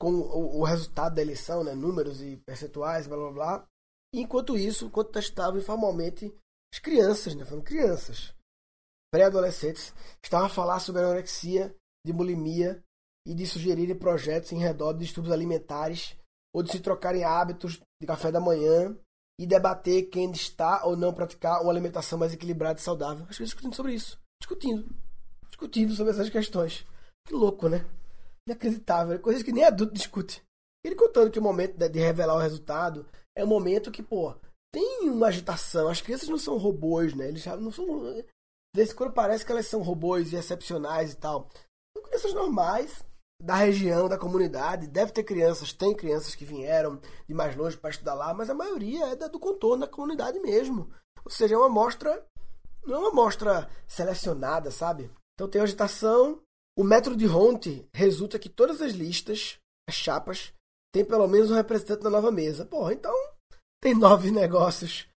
com 0.00 0.12
o, 0.12 0.60
o 0.60 0.64
resultado 0.64 1.14
da 1.14 1.22
eleição, 1.22 1.64
né, 1.64 1.74
números 1.74 2.22
e 2.22 2.36
percentuais, 2.36 3.06
blá 3.06 3.16
blá 3.16 3.30
blá. 3.32 3.68
E 4.14 4.20
enquanto 4.20 4.56
isso, 4.56 4.86
enquanto 4.86 5.12
testavam 5.12 5.58
informalmente, 5.58 6.32
as 6.72 6.80
crianças, 6.80 7.34
né, 7.34 7.44
falando 7.44 7.64
crianças, 7.64 8.34
pré-adolescentes, 9.12 9.92
estavam 10.22 10.46
a 10.46 10.50
falar 10.50 10.80
sobre 10.80 11.02
anorexia, 11.02 11.74
de 12.04 12.12
bulimia 12.12 12.82
e 13.26 13.34
de 13.34 13.46
sugerirem 13.46 13.96
projetos 13.96 14.52
em 14.52 14.58
redor 14.58 14.92
de 14.92 15.00
distúrbios 15.00 15.32
alimentares 15.32 16.16
ou 16.54 16.62
de 16.62 16.70
se 16.70 16.80
trocarem 16.80 17.24
hábitos 17.24 17.80
de 18.00 18.06
café 18.06 18.30
da 18.30 18.40
manhã 18.40 18.96
e 19.40 19.46
debater 19.46 20.08
quem 20.08 20.30
está 20.30 20.84
ou 20.84 20.96
não 20.96 21.12
praticar 21.12 21.62
uma 21.62 21.72
alimentação 21.72 22.18
mais 22.18 22.32
equilibrada 22.32 22.78
e 22.78 22.82
saudável. 22.82 23.26
Acho 23.28 23.38
que 23.38 23.44
discutindo 23.44 23.74
sobre 23.74 23.94
isso. 23.94 24.18
Discutindo. 24.40 24.94
Discutindo 25.48 25.94
sobre 25.94 26.12
essas 26.12 26.28
questões. 26.28 26.86
Que 27.26 27.34
louco, 27.34 27.68
né? 27.68 27.86
Inacreditável. 28.48 29.18
Coisas 29.20 29.42
que 29.42 29.52
nem 29.52 29.64
adulto 29.64 29.94
discute. 29.94 30.42
Ele 30.84 30.96
contando 30.96 31.30
que 31.30 31.38
o 31.38 31.42
momento 31.42 31.76
de 31.76 31.98
revelar 31.98 32.34
o 32.34 32.40
resultado 32.40 33.06
é 33.36 33.44
um 33.44 33.48
momento 33.48 33.90
que, 33.90 34.02
pô, 34.02 34.34
tem 34.72 35.08
uma 35.08 35.28
agitação. 35.28 35.88
As 35.88 36.00
crianças 36.00 36.28
não 36.28 36.38
são 36.38 36.56
robôs, 36.56 37.14
né? 37.14 37.28
Eles 37.28 37.42
já 37.42 37.56
não 37.56 37.70
são. 37.70 37.86
Desse 38.74 38.94
quando 38.94 39.12
parece 39.12 39.44
que 39.44 39.52
elas 39.52 39.66
são 39.66 39.82
robôs 39.82 40.32
e 40.32 40.36
excepcionais 40.36 41.12
e 41.12 41.16
tal. 41.16 41.48
São 41.96 42.02
crianças 42.04 42.34
normais, 42.34 43.04
da 43.42 43.56
região, 43.56 44.08
da 44.08 44.16
comunidade. 44.16 44.86
Deve 44.86 45.12
ter 45.12 45.24
crianças, 45.24 45.72
tem 45.72 45.94
crianças 45.94 46.34
que 46.34 46.44
vieram 46.44 47.00
de 47.26 47.34
mais 47.34 47.56
longe 47.56 47.76
para 47.76 47.90
estudar 47.90 48.14
lá, 48.14 48.32
mas 48.32 48.48
a 48.48 48.54
maioria 48.54 49.06
é 49.06 49.16
da, 49.16 49.26
do 49.26 49.40
contorno 49.40 49.84
da 49.84 49.90
comunidade 49.90 50.38
mesmo. 50.38 50.88
Ou 51.24 51.30
seja, 51.30 51.54
é 51.54 51.58
uma 51.58 51.66
amostra, 51.66 52.24
não 52.86 52.94
é 52.94 52.98
uma 52.98 53.10
amostra 53.10 53.68
selecionada, 53.86 54.70
sabe? 54.70 55.10
Então 55.34 55.48
tem 55.48 55.60
agitação. 55.60 56.40
O 56.78 56.84
método 56.84 57.16
de 57.16 57.26
Ronte 57.26 57.86
resulta 57.92 58.38
que 58.38 58.48
todas 58.48 58.80
as 58.80 58.92
listas, 58.92 59.58
as 59.88 59.94
chapas, 59.94 60.54
tem 60.94 61.04
pelo 61.04 61.26
menos 61.26 61.50
um 61.50 61.54
representante 61.54 62.04
na 62.04 62.10
nova 62.10 62.30
mesa. 62.30 62.64
Porra, 62.64 62.92
então 62.92 63.14
tem 63.82 63.94
nove 63.94 64.30
negócios, 64.32 65.08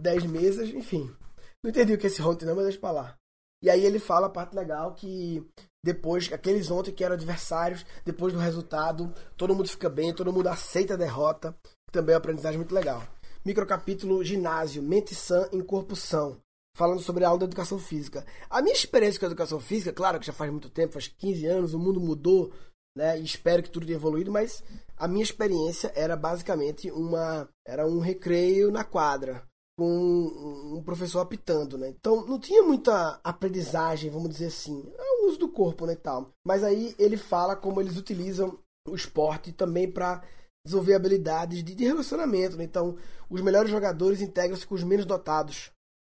dez 0.00 0.24
mesas, 0.24 0.68
enfim. 0.68 1.14
Não 1.62 1.70
entendi 1.70 1.94
o 1.94 1.98
que 1.98 2.06
é 2.06 2.10
esse 2.10 2.22
Ronte 2.22 2.44
não, 2.44 2.54
mas 2.54 2.64
deixa 2.64 2.78
pra 2.78 2.92
lá. 2.92 3.18
E 3.62 3.70
aí 3.70 3.84
ele 3.86 3.98
fala 3.98 4.26
a 4.26 4.30
parte 4.30 4.56
legal 4.56 4.92
que 4.94 5.46
depois, 5.84 6.32
aqueles 6.32 6.70
ontem 6.70 6.92
que 6.92 7.04
eram 7.04 7.14
adversários, 7.14 7.84
depois 8.04 8.32
do 8.32 8.38
resultado, 8.38 9.12
todo 9.36 9.54
mundo 9.54 9.68
fica 9.68 9.88
bem, 9.88 10.14
todo 10.14 10.32
mundo 10.32 10.48
aceita 10.48 10.94
a 10.94 10.96
derrota. 10.96 11.56
Também 11.90 12.12
é 12.12 12.16
uma 12.16 12.18
aprendizagem 12.18 12.58
muito 12.58 12.74
legal. 12.74 13.02
Microcapítulo 13.44 14.24
Ginásio, 14.24 14.82
Mente 14.82 15.14
Sã 15.14 15.48
em 15.52 15.60
Corpo 15.60 15.96
São. 15.96 16.38
Falando 16.76 17.00
sobre 17.00 17.24
a 17.24 17.28
aula 17.28 17.40
da 17.40 17.44
educação 17.46 17.78
física. 17.78 18.24
A 18.48 18.62
minha 18.62 18.74
experiência 18.74 19.20
com 19.20 19.26
a 19.26 19.28
educação 19.28 19.60
física, 19.60 19.92
claro 19.92 20.18
que 20.18 20.26
já 20.26 20.32
faz 20.32 20.50
muito 20.50 20.70
tempo, 20.70 20.94
faz 20.94 21.06
15 21.06 21.46
anos, 21.46 21.74
o 21.74 21.78
mundo 21.78 22.00
mudou, 22.00 22.52
né? 22.96 23.18
E 23.20 23.24
espero 23.24 23.62
que 23.62 23.70
tudo 23.70 23.84
tenha 23.84 23.96
evoluído, 23.96 24.32
mas 24.32 24.64
a 24.96 25.06
minha 25.06 25.22
experiência 25.22 25.92
era 25.94 26.16
basicamente 26.16 26.90
uma. 26.90 27.48
Era 27.66 27.86
um 27.86 27.98
recreio 27.98 28.70
na 28.70 28.84
quadra 28.84 29.42
com 29.82 30.76
um 30.76 30.82
professor 30.84 31.18
apitando, 31.18 31.76
né? 31.76 31.88
Então 31.88 32.24
não 32.24 32.38
tinha 32.38 32.62
muita 32.62 33.18
aprendizagem, 33.24 34.10
vamos 34.10 34.30
dizer 34.30 34.46
assim. 34.46 34.84
É 34.96 35.24
o 35.24 35.28
uso 35.28 35.38
do 35.38 35.48
corpo, 35.48 35.86
né, 35.86 35.96
tal. 35.96 36.30
Mas 36.46 36.62
aí 36.62 36.94
ele 37.00 37.16
fala 37.16 37.56
como 37.56 37.80
eles 37.80 37.96
utilizam 37.96 38.56
o 38.86 38.94
esporte 38.94 39.50
também 39.50 39.90
para 39.90 40.22
desenvolver 40.64 40.94
habilidades 40.94 41.64
de, 41.64 41.74
de 41.74 41.84
relacionamento, 41.84 42.56
né? 42.56 42.62
Então, 42.62 42.96
os 43.28 43.40
melhores 43.40 43.70
jogadores 43.70 44.20
integram-se 44.20 44.64
com 44.64 44.76
os 44.76 44.84
menos 44.84 45.04
dotados, 45.04 45.72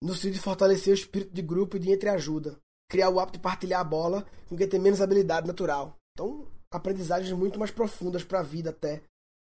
no 0.03 0.13
sentido 0.13 0.33
de 0.33 0.39
fortalecer 0.41 0.91
o 0.91 0.97
espírito 0.97 1.33
de 1.33 1.41
grupo 1.41 1.77
e 1.77 1.79
de 1.79 1.89
entreajuda, 1.89 2.59
criar 2.89 3.09
o 3.09 3.19
hábito 3.19 3.37
de 3.37 3.43
partilhar 3.43 3.79
a 3.79 3.85
bola 3.85 4.25
com 4.49 4.57
quem 4.57 4.67
tem 4.67 4.79
menos 4.79 5.01
habilidade 5.01 5.47
natural. 5.47 5.95
Então, 6.13 6.45
aprendizagens 6.69 7.31
muito 7.31 7.57
mais 7.57 7.71
profundas 7.71 8.25
para 8.25 8.41
a 8.41 8.43
vida 8.43 8.71
até 8.71 9.01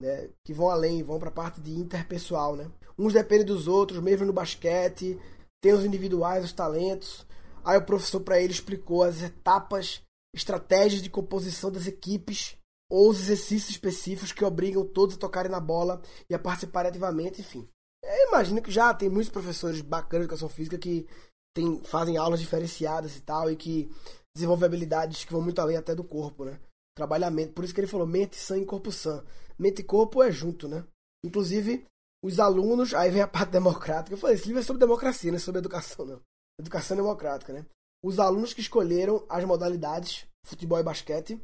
né, 0.00 0.28
que 0.44 0.52
vão 0.52 0.68
além, 0.68 1.02
vão 1.02 1.18
para 1.18 1.28
a 1.28 1.32
parte 1.32 1.60
de 1.60 1.72
interpessoal, 1.72 2.56
né? 2.56 2.70
Uns 2.98 3.12
dependem 3.12 3.46
dos 3.46 3.68
outros, 3.68 4.00
mesmo 4.00 4.26
no 4.26 4.32
basquete, 4.32 5.18
tem 5.60 5.72
os 5.72 5.84
individuais, 5.84 6.44
os 6.44 6.52
talentos. 6.52 7.26
Aí 7.64 7.76
o 7.76 7.84
professor 7.84 8.20
para 8.20 8.40
ele 8.40 8.52
explicou 8.52 9.02
as 9.02 9.22
etapas, 9.22 10.02
estratégias 10.34 11.02
de 11.02 11.10
composição 11.10 11.70
das 11.70 11.86
equipes 11.86 12.56
ou 12.90 13.10
os 13.10 13.20
exercícios 13.20 13.70
específicos 13.70 14.32
que 14.32 14.44
obrigam 14.44 14.84
todos 14.84 15.16
a 15.16 15.18
tocarem 15.18 15.50
na 15.50 15.60
bola 15.60 16.00
e 16.28 16.34
a 16.34 16.38
participarem 16.38 16.88
ativamente, 16.88 17.40
enfim. 17.40 17.68
Eu 18.02 18.28
imagino 18.28 18.62
que 18.62 18.70
já 18.70 18.94
tem 18.94 19.08
muitos 19.08 19.30
professores 19.30 19.80
bacanas 19.80 20.26
de 20.26 20.32
educação 20.32 20.48
física 20.48 20.78
que 20.78 21.06
tem, 21.54 21.82
fazem 21.84 22.16
aulas 22.16 22.40
diferenciadas 22.40 23.16
e 23.16 23.20
tal, 23.20 23.50
e 23.50 23.56
que 23.56 23.90
desenvolvem 24.34 24.66
habilidades 24.66 25.24
que 25.24 25.32
vão 25.32 25.42
muito 25.42 25.60
além 25.60 25.76
até 25.76 25.94
do 25.94 26.04
corpo, 26.04 26.44
né? 26.44 26.58
Trabalhamento. 26.96 27.52
Por 27.52 27.64
isso 27.64 27.74
que 27.74 27.80
ele 27.80 27.86
falou 27.86 28.06
mente, 28.06 28.36
sangue, 28.36 28.64
corpo, 28.64 28.90
sã. 28.90 29.24
Mente 29.58 29.80
e 29.80 29.84
corpo 29.84 30.22
é 30.22 30.30
junto, 30.30 30.68
né? 30.68 30.86
Inclusive, 31.24 31.84
os 32.22 32.38
alunos, 32.38 32.94
aí 32.94 33.10
vem 33.10 33.22
a 33.22 33.28
parte 33.28 33.50
democrática. 33.50 34.14
Eu 34.14 34.18
falei, 34.18 34.36
esse 34.36 34.46
livro 34.46 34.60
é 34.60 34.64
sobre 34.64 34.80
democracia, 34.80 35.30
não 35.30 35.36
é 35.36 35.40
sobre 35.40 35.60
educação, 35.60 36.04
não. 36.04 36.20
Educação 36.58 36.96
democrática, 36.96 37.52
né? 37.52 37.66
Os 38.02 38.18
alunos 38.18 38.52
que 38.52 38.60
escolheram 38.60 39.26
as 39.28 39.44
modalidades, 39.44 40.26
futebol 40.44 40.78
e 40.78 40.82
basquete, 40.82 41.40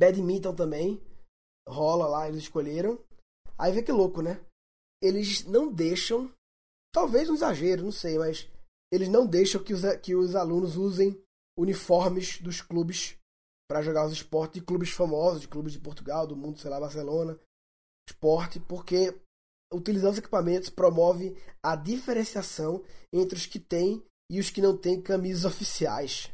badminton 0.00 0.54
também, 0.54 1.02
rola 1.68 2.06
lá, 2.06 2.28
eles 2.28 2.42
escolheram. 2.42 2.98
Aí 3.58 3.72
vê 3.72 3.82
que 3.82 3.92
louco, 3.92 4.22
né? 4.22 4.44
Eles 5.02 5.44
não 5.44 5.72
deixam, 5.72 6.30
talvez 6.92 7.28
um 7.30 7.34
exagero, 7.34 7.84
não 7.84 7.92
sei, 7.92 8.18
mas 8.18 8.48
eles 8.92 9.08
não 9.08 9.26
deixam 9.26 9.62
que 9.62 9.72
os, 9.72 9.82
que 10.02 10.14
os 10.14 10.34
alunos 10.34 10.76
usem 10.76 11.22
uniformes 11.58 12.40
dos 12.40 12.60
clubes 12.60 13.16
para 13.70 13.82
jogar 13.82 14.04
os 14.04 14.12
esportes 14.12 14.60
de 14.60 14.66
clubes 14.66 14.90
famosos, 14.90 15.42
de 15.42 15.46
clubes 15.46 15.72
de 15.72 15.78
Portugal, 15.78 16.26
do 16.26 16.34
mundo, 16.34 16.58
sei 16.58 16.68
lá, 16.68 16.80
Barcelona, 16.80 17.38
esporte, 18.08 18.58
porque 18.58 19.16
utilizando 19.72 20.14
os 20.14 20.18
equipamentos 20.18 20.70
promove 20.70 21.40
a 21.62 21.76
diferenciação 21.76 22.82
entre 23.12 23.38
os 23.38 23.46
que 23.46 23.60
têm 23.60 24.04
e 24.28 24.40
os 24.40 24.50
que 24.50 24.60
não 24.60 24.76
têm 24.76 25.00
camisas 25.00 25.44
oficiais. 25.44 26.32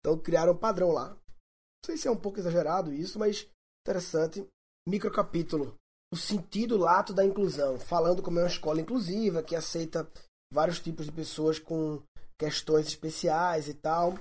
Então 0.00 0.18
criaram 0.18 0.54
um 0.54 0.56
padrão 0.56 0.90
lá. 0.90 1.10
Não 1.10 1.84
sei 1.84 1.98
se 1.98 2.08
é 2.08 2.10
um 2.10 2.16
pouco 2.16 2.38
exagerado 2.38 2.90
isso, 2.90 3.18
mas 3.18 3.46
interessante. 3.86 4.48
Microcapítulo. 4.88 5.74
O 6.10 6.16
sentido 6.16 6.78
lato 6.78 7.12
da 7.12 7.22
inclusão, 7.22 7.78
falando 7.78 8.22
como 8.22 8.38
é 8.38 8.42
uma 8.44 8.48
escola 8.48 8.80
inclusiva 8.80 9.42
que 9.42 9.54
aceita 9.54 10.10
vários 10.50 10.80
tipos 10.80 11.04
de 11.04 11.12
pessoas 11.12 11.58
com 11.58 12.02
questões 12.40 12.86
especiais 12.86 13.68
e 13.68 13.74
tal. 13.74 14.18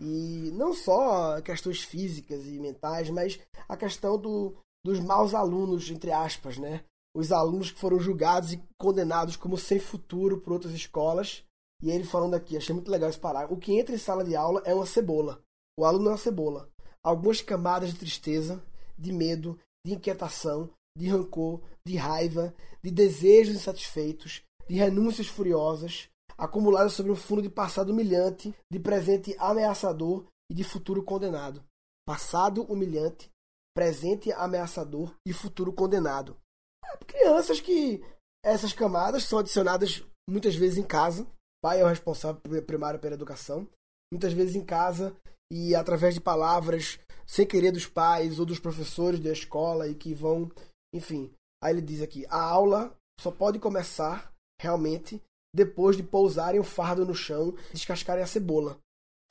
E 0.00 0.50
não 0.54 0.72
só 0.72 1.40
questões 1.42 1.82
físicas 1.82 2.46
e 2.46 2.58
mentais, 2.58 3.10
mas 3.10 3.38
a 3.68 3.76
questão 3.76 4.18
do, 4.18 4.56
dos 4.82 4.98
maus 4.98 5.34
alunos, 5.34 5.90
entre 5.90 6.10
aspas, 6.10 6.56
né? 6.56 6.82
Os 7.14 7.30
alunos 7.30 7.70
que 7.70 7.78
foram 7.78 8.00
julgados 8.00 8.54
e 8.54 8.62
condenados 8.78 9.36
como 9.36 9.58
sem 9.58 9.78
futuro 9.78 10.40
por 10.40 10.54
outras 10.54 10.72
escolas. 10.72 11.44
E 11.82 11.90
ele 11.90 12.04
falando 12.04 12.34
aqui, 12.34 12.56
achei 12.56 12.74
muito 12.74 12.90
legal 12.90 13.10
esse 13.10 13.18
parágrafo. 13.18 13.54
O 13.54 13.58
que 13.58 13.78
entra 13.78 13.94
em 13.94 13.98
sala 13.98 14.24
de 14.24 14.34
aula 14.34 14.62
é 14.64 14.74
uma 14.74 14.86
cebola. 14.86 15.42
O 15.78 15.84
aluno 15.84 16.08
é 16.08 16.12
uma 16.12 16.18
cebola. 16.18 16.70
Algumas 17.02 17.42
camadas 17.42 17.90
de 17.90 17.98
tristeza, 17.98 18.62
de 18.98 19.12
medo, 19.12 19.58
de 19.84 19.94
inquietação, 19.94 20.70
de 20.96 21.08
rancor, 21.08 21.60
de 21.86 21.96
raiva, 21.96 22.54
de 22.82 22.90
desejos 22.90 23.56
insatisfeitos, 23.56 24.42
de 24.68 24.76
renúncias 24.76 25.26
furiosas, 25.26 26.08
acumuladas 26.40 26.94
sobre 26.94 27.12
um 27.12 27.16
fundo 27.16 27.42
de 27.42 27.50
passado 27.50 27.90
humilhante, 27.90 28.54
de 28.72 28.80
presente 28.80 29.36
ameaçador 29.38 30.24
e 30.50 30.54
de 30.54 30.64
futuro 30.64 31.02
condenado. 31.04 31.62
Passado 32.08 32.62
humilhante, 32.64 33.30
presente 33.76 34.32
ameaçador 34.32 35.14
e 35.28 35.34
futuro 35.34 35.70
condenado. 35.72 36.36
É, 36.82 36.96
crianças 37.04 37.60
que 37.60 38.02
essas 38.42 38.72
camadas 38.72 39.24
são 39.24 39.38
adicionadas 39.38 40.02
muitas 40.28 40.56
vezes 40.56 40.78
em 40.78 40.82
casa. 40.82 41.26
Pai 41.62 41.80
é 41.80 41.84
o 41.84 41.88
responsável 41.88 42.40
primário 42.62 42.98
pela 42.98 43.14
educação. 43.14 43.68
Muitas 44.10 44.32
vezes 44.32 44.56
em 44.56 44.64
casa 44.64 45.14
e 45.52 45.74
através 45.74 46.14
de 46.14 46.20
palavras 46.20 46.98
sem 47.26 47.46
querer 47.46 47.70
dos 47.70 47.86
pais 47.86 48.40
ou 48.40 48.46
dos 48.46 48.58
professores 48.58 49.20
da 49.20 49.30
escola 49.30 49.86
e 49.86 49.94
que 49.94 50.14
vão, 50.14 50.50
enfim. 50.92 51.30
Aí 51.62 51.74
ele 51.74 51.82
diz 51.82 52.00
aqui: 52.00 52.26
a 52.30 52.42
aula 52.42 52.96
só 53.20 53.30
pode 53.30 53.58
começar 53.58 54.32
realmente 54.60 55.22
depois 55.54 55.96
de 55.96 56.02
pousarem 56.02 56.60
o 56.60 56.64
fardo 56.64 57.04
no 57.04 57.14
chão 57.14 57.54
descascarem 57.72 58.22
a 58.22 58.26
cebola. 58.26 58.78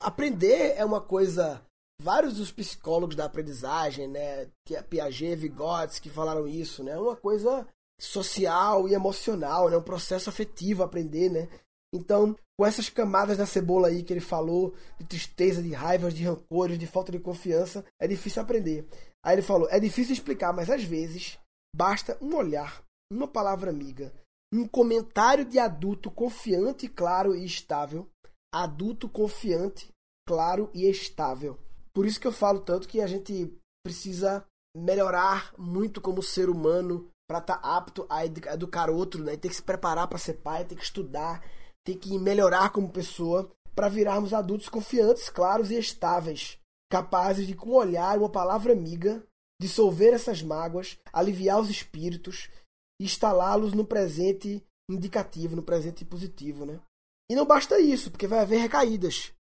Aprender 0.02 0.74
é 0.76 0.84
uma 0.84 1.00
coisa. 1.00 1.62
Vários 2.02 2.36
dos 2.36 2.50
psicólogos 2.50 3.14
da 3.14 3.26
aprendizagem, 3.26 4.08
né, 4.08 4.48
Piaget, 4.88 5.36
Vygotsky, 5.36 6.08
falaram 6.08 6.48
isso, 6.48 6.82
né, 6.82 6.92
é 6.92 6.98
uma 6.98 7.14
coisa 7.14 7.68
social 8.00 8.88
e 8.88 8.94
emocional, 8.94 9.68
né, 9.68 9.76
um 9.76 9.82
processo 9.82 10.30
afetivo 10.30 10.82
aprender, 10.82 11.28
né. 11.28 11.46
Então, 11.94 12.34
com 12.58 12.64
essas 12.64 12.88
camadas 12.88 13.36
da 13.36 13.46
cebola 13.46 13.88
aí 13.88 14.02
que 14.02 14.12
ele 14.12 14.20
falou, 14.20 14.74
de 14.98 15.06
tristeza, 15.06 15.62
de 15.62 15.72
raiva, 15.72 16.10
de 16.10 16.24
rancores, 16.24 16.78
de 16.78 16.86
falta 16.86 17.10
de 17.10 17.18
confiança, 17.18 17.84
é 18.00 18.06
difícil 18.06 18.40
aprender. 18.40 18.86
Aí 19.24 19.34
ele 19.34 19.42
falou: 19.42 19.68
é 19.70 19.80
difícil 19.80 20.12
explicar, 20.12 20.52
mas 20.52 20.70
às 20.70 20.84
vezes 20.84 21.38
basta 21.74 22.16
um 22.20 22.34
olhar, 22.34 22.82
uma 23.12 23.26
palavra 23.26 23.70
amiga, 23.70 24.12
um 24.52 24.66
comentário 24.66 25.44
de 25.44 25.58
adulto 25.58 26.10
confiante, 26.10 26.88
claro 26.88 27.34
e 27.34 27.44
estável. 27.44 28.08
Adulto 28.52 29.08
confiante, 29.08 29.88
claro 30.26 30.70
e 30.74 30.88
estável. 30.88 31.58
Por 31.92 32.06
isso 32.06 32.20
que 32.20 32.26
eu 32.26 32.32
falo 32.32 32.60
tanto 32.60 32.88
que 32.88 33.00
a 33.00 33.06
gente 33.06 33.56
precisa 33.84 34.44
melhorar 34.76 35.52
muito 35.56 36.00
como 36.00 36.22
ser 36.22 36.48
humano 36.48 37.08
para 37.28 37.38
estar 37.38 37.58
tá 37.58 37.76
apto 37.76 38.06
a 38.08 38.24
educar 38.26 38.90
outro, 38.90 39.22
né? 39.22 39.36
Tem 39.36 39.48
que 39.48 39.56
se 39.56 39.62
preparar 39.62 40.08
para 40.08 40.18
ser 40.18 40.34
pai, 40.34 40.64
tem 40.64 40.76
que 40.76 40.84
estudar, 40.84 41.44
tem 41.84 41.96
que 41.96 42.18
melhorar 42.18 42.70
como 42.70 42.90
pessoa 42.90 43.50
para 43.74 43.88
virarmos 43.88 44.34
adultos 44.34 44.68
confiantes, 44.68 45.28
claros 45.28 45.70
e 45.70 45.78
estáveis, 45.78 46.58
capazes 46.90 47.46
de 47.46 47.54
com 47.54 47.70
um 47.70 47.74
olhar, 47.74 48.18
uma 48.18 48.28
palavra 48.28 48.72
amiga, 48.72 49.24
dissolver 49.60 50.12
essas 50.12 50.42
mágoas, 50.42 50.98
aliviar 51.12 51.60
os 51.60 51.70
espíritos 51.70 52.50
instalá-los 53.00 53.72
no 53.72 53.84
presente 53.84 54.62
indicativo, 54.90 55.56
no 55.56 55.62
presente 55.62 56.04
positivo, 56.04 56.66
né? 56.66 56.80
E 57.30 57.34
não 57.34 57.46
basta 57.46 57.80
isso, 57.80 58.10
porque 58.10 58.26
vai 58.26 58.40
haver 58.40 58.58
recaídas. 58.58 59.32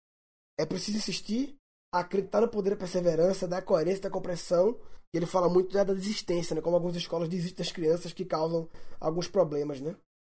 É 0.60 0.66
preciso 0.66 0.98
insistir, 0.98 1.56
acreditar 1.94 2.42
no 2.42 2.48
poder 2.48 2.72
da 2.72 2.76
perseverança, 2.76 3.48
da 3.48 3.62
coerência, 3.62 4.04
da 4.04 4.10
compreensão. 4.10 4.80
E 5.14 5.18
ele 5.18 5.26
fala 5.26 5.50
muito 5.50 5.74
da 5.74 5.84
desistência, 5.84 6.56
né? 6.56 6.62
Como 6.62 6.76
algumas 6.76 6.96
escolas 6.96 7.28
desistem 7.28 7.66
das 7.66 7.72
crianças 7.72 8.14
que 8.14 8.24
causam 8.24 8.70
alguns 9.00 9.28
problemas, 9.28 9.82
né? 9.82 9.96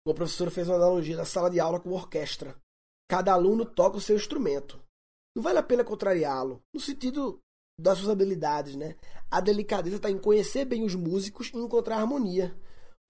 O 0.08 0.14
professor 0.14 0.50
fez 0.50 0.68
uma 0.68 0.78
analogia 0.78 1.18
da 1.18 1.26
sala 1.26 1.50
de 1.50 1.60
aula 1.60 1.80
com 1.80 1.92
orquestra. 1.92 2.56
Cada 3.10 3.34
aluno 3.34 3.66
toca 3.66 3.98
o 3.98 4.02
seu 4.02 4.16
instrumento. 4.16 4.82
Não 5.36 5.44
vale 5.44 5.60
a 5.60 5.64
pena 5.64 5.84
contrariá-lo, 5.84 6.62
no 6.74 6.80
sentido 6.80 7.40
das 7.80 7.98
suas 7.98 8.10
habilidades, 8.10 8.76
né? 8.76 8.96
A 9.30 9.42
delicadeza 9.42 9.98
está 9.98 10.10
em 10.10 10.18
conhecer 10.18 10.66
bem 10.66 10.84
os 10.84 10.96
músicos 10.96 11.52
e 11.54 11.58
encontrar 11.58 11.98
harmonia. 11.98 12.56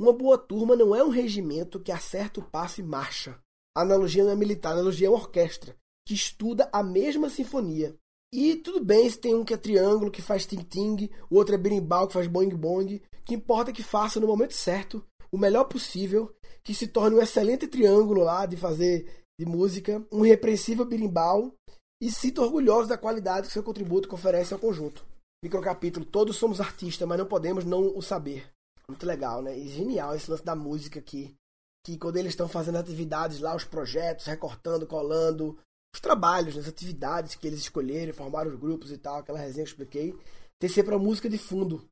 Uma 0.01 0.13
boa 0.13 0.35
turma 0.35 0.75
não 0.75 0.95
é 0.95 1.03
um 1.03 1.09
regimento 1.09 1.79
que 1.79 1.91
acerta 1.91 2.39
o 2.39 2.43
passo 2.43 2.81
e 2.81 2.83
marcha. 2.83 3.37
A 3.77 3.81
analogia 3.81 4.23
não 4.23 4.31
é 4.31 4.35
militar, 4.35 4.71
a 4.71 4.73
analogia 4.73 5.05
é 5.05 5.09
uma 5.11 5.19
orquestra 5.19 5.75
que 6.07 6.15
estuda 6.15 6.67
a 6.73 6.81
mesma 6.81 7.29
sinfonia. 7.29 7.95
E 8.33 8.55
tudo 8.55 8.83
bem 8.83 9.07
se 9.07 9.19
tem 9.19 9.35
um 9.35 9.45
que 9.45 9.53
é 9.53 9.57
triângulo, 9.57 10.09
que 10.09 10.19
faz 10.19 10.47
ting-ting, 10.47 11.07
o 11.29 11.35
outro 11.35 11.53
é 11.53 11.57
berimbau, 11.59 12.07
que 12.07 12.15
faz 12.15 12.25
boing-boing. 12.25 12.95
O 12.95 13.23
que 13.23 13.35
importa 13.35 13.69
é 13.69 13.73
que 13.75 13.83
faça 13.83 14.19
no 14.19 14.25
momento 14.25 14.55
certo, 14.55 15.05
o 15.31 15.37
melhor 15.37 15.65
possível, 15.65 16.33
que 16.63 16.73
se 16.73 16.87
torne 16.87 17.17
um 17.17 17.21
excelente 17.21 17.67
triângulo 17.67 18.23
lá 18.23 18.47
de 18.47 18.57
fazer 18.57 19.23
de 19.39 19.45
música, 19.45 20.03
um 20.11 20.25
irrepreensível 20.25 20.83
berimbau 20.83 21.53
e 22.01 22.09
sinta 22.09 22.41
orgulhoso 22.41 22.89
da 22.89 22.97
qualidade 22.97 23.45
que 23.45 23.53
seu 23.53 23.61
contributo 23.61 24.11
oferece 24.11 24.51
ao 24.51 24.59
conjunto. 24.59 25.05
Microcapítulo: 25.43 26.03
Todos 26.07 26.37
somos 26.37 26.59
artistas, 26.59 27.07
mas 27.07 27.19
não 27.19 27.27
podemos 27.27 27.63
não 27.63 27.95
o 27.95 28.01
saber. 28.01 28.51
Muito 28.91 29.05
legal, 29.05 29.41
né? 29.41 29.57
E 29.57 29.69
genial 29.69 30.13
esse 30.13 30.29
lance 30.29 30.43
da 30.43 30.53
música 30.53 30.99
aqui. 30.99 31.33
Que 31.85 31.97
quando 31.97 32.17
eles 32.17 32.33
estão 32.33 32.47
fazendo 32.47 32.77
atividades 32.77 33.39
lá, 33.39 33.55
os 33.55 33.63
projetos, 33.63 34.25
recortando, 34.25 34.85
colando, 34.85 35.57
os 35.95 36.01
trabalhos, 36.01 36.57
as 36.57 36.67
atividades 36.67 37.35
que 37.35 37.47
eles 37.47 37.61
escolheram, 37.61 38.13
formaram 38.13 38.51
os 38.51 38.59
grupos 38.59 38.91
e 38.91 38.97
tal, 38.97 39.17
aquela 39.17 39.39
resenha 39.39 39.65
que 39.65 39.71
eu 39.71 39.73
expliquei, 39.73 40.19
tem 40.59 40.69
sempre 40.69 40.93
a 40.93 40.99
música 40.99 41.29
de 41.29 41.37
fundo. 41.37 41.87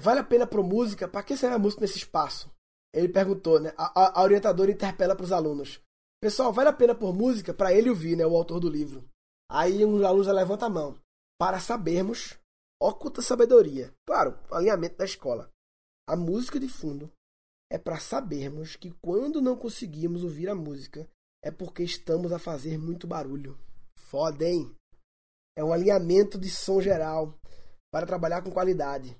Vale 0.00 0.20
a 0.20 0.24
pena 0.24 0.46
pro 0.46 0.64
música? 0.64 1.06
Para 1.06 1.22
que 1.22 1.36
será 1.36 1.56
a 1.56 1.58
música 1.58 1.82
nesse 1.82 1.98
espaço? 1.98 2.50
Ele 2.94 3.08
perguntou, 3.08 3.60
né? 3.60 3.74
A, 3.76 4.20
a 4.20 4.22
orientadora 4.22 4.70
interpela 4.70 5.14
para 5.14 5.24
os 5.24 5.32
alunos. 5.32 5.80
Pessoal, 6.20 6.50
vale 6.50 6.70
a 6.70 6.72
pena 6.72 6.94
por 6.94 7.14
música 7.14 7.52
para 7.52 7.74
ele 7.74 7.90
ouvir, 7.90 8.16
né? 8.16 8.26
O 8.26 8.34
autor 8.34 8.58
do 8.58 8.70
livro. 8.70 9.04
Aí 9.50 9.84
um 9.84 10.04
aluno 10.04 10.24
já 10.24 10.32
levanta 10.32 10.64
a 10.64 10.70
mão. 10.70 10.98
Para 11.38 11.60
sabermos, 11.60 12.38
oculta 12.80 13.20
sabedoria. 13.20 13.92
Claro, 14.06 14.38
alinhamento 14.50 14.96
da 14.96 15.04
escola. 15.04 15.50
A 16.08 16.16
música 16.16 16.58
de 16.58 16.66
fundo 16.66 17.12
é 17.70 17.76
para 17.76 18.00
sabermos 18.00 18.76
que 18.76 18.90
quando 18.92 19.42
não 19.42 19.54
conseguimos 19.54 20.24
ouvir 20.24 20.48
a 20.48 20.54
música 20.54 21.06
é 21.44 21.50
porque 21.50 21.82
estamos 21.82 22.32
a 22.32 22.38
fazer 22.38 22.78
muito 22.78 23.06
barulho. 23.06 23.58
Foda, 23.94 24.48
hein? 24.48 24.74
É 25.54 25.62
um 25.62 25.70
alinhamento 25.70 26.38
de 26.38 26.48
som 26.48 26.80
geral 26.80 27.38
para 27.92 28.06
trabalhar 28.06 28.40
com 28.40 28.50
qualidade. 28.50 29.18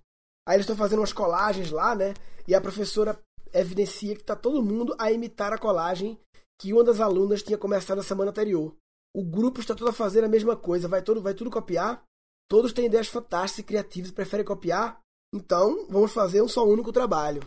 Aí 0.49 0.57
eles 0.57 0.65
estão 0.65 0.79
fazendo 0.79 1.01
umas 1.01 1.13
colagens 1.13 1.71
lá, 1.71 1.95
né? 1.95 2.15
E 2.47 2.55
a 2.55 2.61
professora 2.61 3.21
evidencia 3.53 4.15
que 4.15 4.23
está 4.23 4.35
todo 4.35 4.65
mundo 4.65 4.97
a 4.99 5.13
imitar 5.13 5.53
a 5.53 5.59
colagem 5.59 6.19
que 6.59 6.73
uma 6.73 6.83
das 6.83 7.01
alunas 7.01 7.43
tinha 7.43 7.59
começado 7.59 7.99
na 7.99 8.03
semana 8.03 8.31
anterior. 8.31 8.75
O 9.15 9.23
grupo 9.23 9.61
está 9.61 9.75
todo 9.75 9.89
a 9.89 9.93
fazer 9.93 10.25
a 10.25 10.29
mesma 10.29 10.57
coisa, 10.57 10.89
vai, 10.89 11.03
todo, 11.03 11.21
vai 11.21 11.35
tudo 11.35 11.51
copiar. 11.51 12.03
Todos 12.49 12.73
têm 12.73 12.87
ideias 12.87 13.09
fantásticas 13.09 13.59
e 13.59 13.67
criativas 13.67 14.09
e 14.09 14.15
preferem 14.15 14.47
copiar. 14.47 14.99
Então, 15.33 15.87
vamos 15.91 16.13
fazer 16.13 16.41
um 16.41 16.49
só 16.49 16.67
único 16.67 16.93
trabalho. 16.93 17.43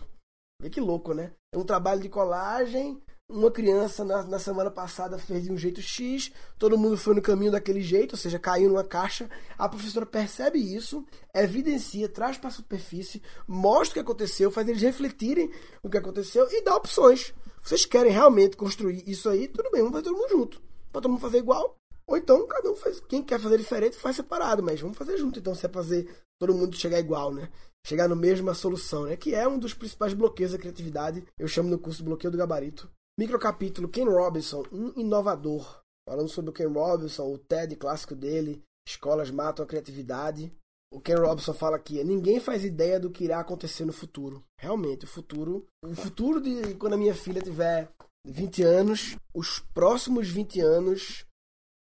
Vê 0.61 0.69
que 0.69 0.79
louco, 0.79 1.13
né? 1.13 1.33
É 1.51 1.57
um 1.57 1.63
trabalho 1.63 1.99
de 1.99 2.09
colagem. 2.09 3.01
Uma 3.27 3.49
criança 3.49 4.03
na, 4.03 4.23
na, 4.23 4.37
semana 4.37 4.69
passada 4.69 5.17
fez 5.17 5.45
de 5.45 5.51
um 5.51 5.57
jeito 5.57 5.81
X, 5.81 6.33
todo 6.59 6.77
mundo 6.77 6.97
foi 6.97 7.15
no 7.15 7.21
caminho 7.21 7.53
daquele 7.53 7.81
jeito, 7.81 8.11
ou 8.11 8.17
seja, 8.17 8.37
caiu 8.37 8.69
numa 8.69 8.83
caixa. 8.83 9.29
A 9.57 9.69
professora 9.69 10.05
percebe 10.05 10.59
isso, 10.59 11.05
evidencia, 11.33 12.09
traz 12.09 12.37
para 12.37 12.49
a 12.49 12.51
superfície, 12.51 13.21
mostra 13.47 13.91
o 13.91 13.93
que 13.93 13.99
aconteceu, 14.01 14.51
faz 14.51 14.67
eles 14.67 14.81
refletirem 14.81 15.49
o 15.81 15.89
que 15.89 15.97
aconteceu 15.97 16.45
e 16.51 16.61
dá 16.61 16.75
opções. 16.75 17.33
Vocês 17.63 17.85
querem 17.85 18.11
realmente 18.11 18.57
construir 18.57 19.01
isso 19.07 19.29
aí? 19.29 19.47
Tudo 19.47 19.71
bem, 19.71 19.81
vamos 19.81 19.93
fazer 19.93 20.03
todo 20.03 20.17
mundo 20.17 20.29
junto. 20.29 20.61
Para 20.91 21.01
todo 21.01 21.11
mundo 21.11 21.21
fazer 21.21 21.37
igual, 21.37 21.77
ou 22.05 22.17
então 22.17 22.45
cada 22.45 22.69
um 22.69 22.75
faz. 22.75 22.99
Quem 22.99 23.23
quer 23.23 23.39
fazer 23.39 23.57
diferente 23.57 23.95
faz 23.95 24.17
separado, 24.17 24.61
mas 24.61 24.81
vamos 24.81 24.97
fazer 24.97 25.17
junto. 25.17 25.39
Então, 25.39 25.55
se 25.55 25.65
é 25.65 25.69
fazer 25.69 26.05
todo 26.37 26.53
mundo 26.53 26.75
chegar 26.75 26.99
igual, 26.99 27.33
né? 27.33 27.49
Chegar 27.85 28.07
na 28.07 28.15
mesma 28.15 28.53
solução, 28.53 29.05
né? 29.05 29.17
Que 29.17 29.33
é 29.33 29.47
um 29.47 29.57
dos 29.57 29.73
principais 29.73 30.13
bloqueios 30.13 30.51
da 30.51 30.57
criatividade. 30.57 31.25
Eu 31.37 31.47
chamo 31.47 31.69
no 31.69 31.79
curso 31.79 32.03
bloqueio 32.03 32.31
do 32.31 32.37
gabarito. 32.37 32.89
Microcapítulo 33.19 33.89
Ken 33.89 34.05
Robinson, 34.05 34.63
um 34.71 34.99
inovador. 34.99 35.81
Falando 36.07 36.29
sobre 36.29 36.51
o 36.51 36.53
Ken 36.53 36.67
Robinson, 36.67 37.31
o 37.33 37.37
TED 37.37 37.75
clássico 37.75 38.15
dele, 38.15 38.63
Escolas 38.87 39.29
matam 39.29 39.63
a 39.63 39.67
criatividade. 39.67 40.51
O 40.93 40.99
Ken 40.99 41.15
Robinson 41.15 41.53
fala 41.53 41.77
aqui: 41.77 42.03
ninguém 42.03 42.39
faz 42.39 42.63
ideia 42.63 42.99
do 42.99 43.11
que 43.11 43.23
irá 43.23 43.39
acontecer 43.39 43.85
no 43.85 43.93
futuro. 43.93 44.43
Realmente, 44.59 45.05
o 45.05 45.07
futuro. 45.07 45.65
O 45.83 45.95
futuro 45.95 46.41
de 46.41 46.75
quando 46.75 46.93
a 46.93 46.97
minha 46.97 47.13
filha 47.13 47.41
tiver 47.41 47.89
20 48.25 48.63
anos, 48.63 49.17
os 49.33 49.59
próximos 49.73 50.29
20 50.29 50.59
anos 50.59 51.25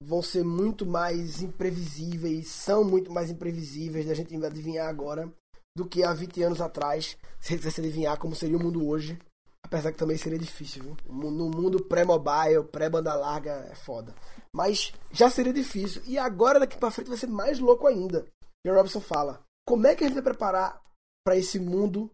vão 0.03 0.23
ser 0.23 0.45
muito 0.45 0.85
mais 0.85 1.43
imprevisíveis, 1.43 2.49
são 2.49 2.85
muito 2.85 3.11
mais 3.13 3.31
imprevisíveis 3.31 4.07
da 4.07 4.15
gente 4.15 4.35
adivinhar 4.45 4.89
agora 4.89 5.33
do 5.77 5.87
que 5.87 6.05
há 6.05 6.13
20 6.13 6.43
anos 6.43 6.61
atrás, 6.61 7.17
se 7.41 7.57
quisesse 7.57 7.81
adivinhar 7.81 8.19
como 8.19 8.35
seria 8.35 8.57
o 8.57 8.63
mundo 8.63 8.87
hoje. 8.87 9.19
Apesar 9.65 9.93
que 9.93 9.99
também 9.99 10.17
seria 10.17 10.39
difícil, 10.39 10.83
viu? 10.83 10.97
No 11.09 11.49
mundo 11.49 11.83
pré-mobile, 11.83 12.65
pré-banda 12.71 13.15
larga, 13.15 13.67
é 13.71 13.75
foda. 13.75 14.15
Mas 14.55 14.93
já 15.11 15.31
seria 15.31 15.53
difícil. 15.53 16.03
E 16.07 16.19
agora, 16.19 16.61
daqui 16.61 16.77
pra 16.77 16.91
frente, 16.91 17.09
vai 17.09 17.17
ser 17.17 17.27
mais 17.27 17.59
louco 17.59 17.87
ainda. 17.87 18.27
E 18.65 18.71
o 18.71 18.75
Robson 18.75 19.01
fala: 19.01 19.43
como 19.67 19.87
é 19.87 19.95
que 19.95 20.05
a 20.05 20.07
gente 20.07 20.15
vai 20.15 20.23
preparar 20.23 20.81
para 21.25 21.37
esse 21.37 21.59
mundo 21.59 22.11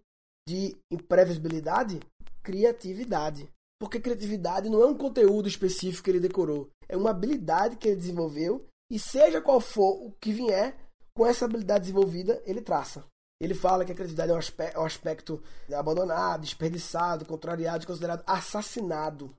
de 0.49 0.77
imprevisibilidade? 0.91 2.01
Criatividade. 2.43 3.49
Porque 3.81 3.99
criatividade 3.99 4.69
não 4.69 4.83
é 4.83 4.87
um 4.87 4.97
conteúdo 4.97 5.49
específico 5.49 6.05
que 6.05 6.11
ele 6.11 6.21
decorou, 6.21 6.69
é 6.87 6.97
uma 6.97 7.11
habilidade 7.11 7.77
que 7.77 7.89
ele 7.89 7.97
desenvolveu 7.97 8.67
e 8.93 8.99
seja 8.99 9.41
qual 9.41 9.59
for 9.59 10.03
o 10.05 10.13
que 10.21 10.33
vier, 10.33 10.77
com 11.17 11.27
essa 11.27 11.47
habilidade 11.47 11.87
desenvolvida, 11.87 12.43
ele 12.45 12.61
traça. 12.61 13.05
Ele 13.41 13.55
fala 13.55 13.85
que 13.85 13.93
a 13.93 13.95
criatividade 13.95 14.31
é 14.31 14.79
um 14.79 14.85
aspecto 14.85 15.43
abandonado, 15.73 16.43
desperdiçado, 16.43 17.25
contrariado, 17.25 17.87
considerado 17.87 18.23
assassinado. 18.27 19.35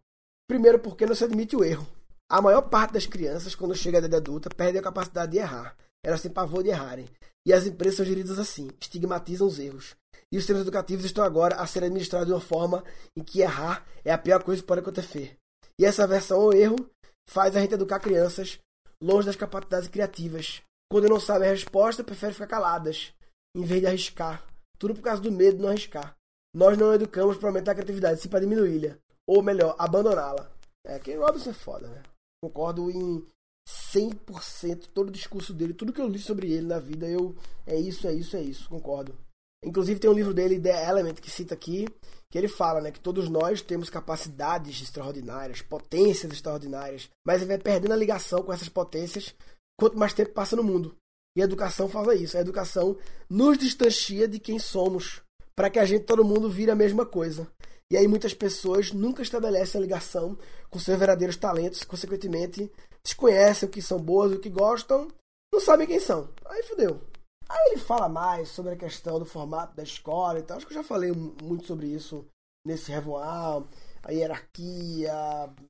Primeiro, 0.49 0.79
porque 0.79 1.05
não 1.05 1.13
se 1.13 1.23
admite 1.23 1.55
o 1.55 1.63
erro. 1.63 1.87
A 2.29 2.41
maior 2.41 2.63
parte 2.63 2.93
das 2.93 3.05
crianças, 3.05 3.53
quando 3.53 3.75
chega 3.75 3.97
à 3.97 3.99
idade 3.99 4.15
adulta, 4.15 4.49
perde 4.49 4.79
a 4.79 4.81
capacidade 4.81 5.33
de 5.33 5.37
errar. 5.37 5.75
Elas 6.03 6.21
têm 6.21 6.31
pavor 6.31 6.63
de 6.63 6.69
errarem. 6.69 7.07
E 7.45 7.53
as 7.53 7.65
empresas 7.65 7.97
são 7.97 8.05
geridas 8.05 8.39
assim, 8.39 8.69
estigmatizam 8.79 9.47
os 9.47 9.59
erros. 9.59 9.95
E 10.31 10.37
os 10.37 10.43
sistemas 10.43 10.61
educativos 10.61 11.05
estão 11.05 11.23
agora 11.23 11.55
a 11.55 11.67
ser 11.67 11.83
administrados 11.83 12.27
de 12.27 12.33
uma 12.33 12.41
forma 12.41 12.83
em 13.17 13.23
que 13.23 13.41
errar 13.41 13.85
é 14.03 14.11
a 14.11 14.17
pior 14.17 14.43
coisa 14.43 14.61
que 14.61 14.67
pode 14.67 14.81
acontecer. 14.81 15.37
E 15.79 15.85
essa 15.85 16.07
versão 16.07 16.39
ao 16.41 16.53
erro 16.53 16.77
faz 17.29 17.55
a 17.55 17.59
gente 17.59 17.73
educar 17.73 17.99
crianças 17.99 18.59
longe 19.01 19.25
das 19.25 19.35
capacidades 19.35 19.89
criativas. 19.89 20.61
Quando 20.89 21.09
não 21.09 21.19
sabem 21.19 21.49
a 21.49 21.51
resposta, 21.51 22.03
preferem 22.03 22.33
ficar 22.33 22.47
caladas, 22.47 23.13
em 23.55 23.63
vez 23.63 23.81
de 23.81 23.87
arriscar. 23.87 24.45
Tudo 24.77 24.95
por 24.95 25.01
causa 25.01 25.21
do 25.21 25.31
medo 25.31 25.57
de 25.57 25.63
não 25.63 25.69
arriscar. 25.69 26.15
Nós 26.53 26.77
não 26.77 26.93
educamos 26.93 27.37
para 27.37 27.49
aumentar 27.49 27.71
a 27.71 27.75
criatividade, 27.75 28.21
sim 28.21 28.29
para 28.29 28.41
diminuí-la. 28.41 28.97
Ou 29.27 29.41
melhor, 29.41 29.75
abandoná-la. 29.77 30.51
É, 30.85 30.99
que 30.99 31.15
Robinson 31.15 31.51
é 31.51 31.53
foda, 31.53 31.87
né? 31.87 32.03
Concordo 32.43 32.89
em 32.89 33.25
100% 33.67 34.87
todo 34.93 35.09
o 35.09 35.11
discurso 35.11 35.53
dele, 35.53 35.73
tudo 35.73 35.93
que 35.93 36.01
eu 36.01 36.07
li 36.07 36.19
sobre 36.19 36.51
ele 36.51 36.67
na 36.67 36.79
vida, 36.79 37.07
eu 37.07 37.35
é 37.65 37.79
isso, 37.79 38.07
é 38.07 38.13
isso, 38.13 38.35
é 38.35 38.41
isso, 38.41 38.67
concordo. 38.67 39.15
Inclusive 39.63 39.99
tem 39.99 40.09
um 40.09 40.13
livro 40.13 40.33
dele, 40.33 40.59
The 40.59 40.89
Element, 40.89 41.15
que 41.15 41.29
cita 41.29 41.53
aqui, 41.53 41.87
que 42.31 42.37
ele 42.37 42.47
fala 42.47 42.81
né, 42.81 42.91
que 42.91 42.99
todos 42.99 43.29
nós 43.29 43.61
temos 43.61 43.89
capacidades 43.89 44.81
extraordinárias, 44.81 45.61
potências 45.61 46.31
extraordinárias, 46.31 47.09
mas 47.25 47.41
ele 47.41 47.49
vai 47.49 47.59
perdendo 47.59 47.93
a 47.93 47.97
ligação 47.97 48.41
com 48.41 48.51
essas 48.51 48.69
potências 48.69 49.35
quanto 49.79 49.97
mais 49.97 50.13
tempo 50.13 50.33
passa 50.33 50.55
no 50.55 50.63
mundo. 50.63 50.95
E 51.35 51.41
a 51.41 51.45
educação 51.45 51.87
faz 51.87 52.21
isso. 52.21 52.37
A 52.37 52.41
educação 52.41 52.97
nos 53.29 53.57
distancia 53.57 54.27
de 54.27 54.39
quem 54.39 54.59
somos, 54.59 55.21
para 55.55 55.69
que 55.69 55.79
a 55.79 55.85
gente, 55.85 56.05
todo 56.05 56.25
mundo, 56.25 56.49
vire 56.49 56.71
a 56.71 56.75
mesma 56.75 57.05
coisa. 57.05 57.47
E 57.91 57.97
aí 57.97 58.07
muitas 58.07 58.33
pessoas 58.33 58.93
nunca 58.93 59.21
estabelecem 59.21 59.79
a 59.79 59.81
ligação 59.81 60.37
com 60.69 60.79
seus 60.79 60.97
verdadeiros 60.97 61.35
talentos, 61.35 61.83
consequentemente 61.83 62.71
desconhecem 63.03 63.67
o 63.67 63.71
que 63.71 63.81
são 63.81 63.99
boas, 63.99 64.31
o 64.31 64.39
que 64.39 64.49
gostam, 64.49 65.09
não 65.53 65.59
sabem 65.59 65.85
quem 65.85 65.99
são. 65.99 66.29
Aí 66.45 66.63
fudeu. 66.63 67.01
Aí 67.49 67.71
ele 67.71 67.81
fala 67.81 68.07
mais 68.07 68.47
sobre 68.47 68.73
a 68.73 68.77
questão 68.77 69.19
do 69.19 69.25
formato 69.25 69.75
da 69.75 69.83
escola 69.83 70.39
e 70.39 70.43
tal. 70.43 70.55
Acho 70.55 70.65
que 70.65 70.71
eu 70.71 70.77
já 70.81 70.83
falei 70.83 71.11
muito 71.11 71.67
sobre 71.67 71.87
isso 71.87 72.25
nesse 72.65 72.89
revoar. 72.91 73.61
A 74.03 74.11
hierarquia, 74.11 75.13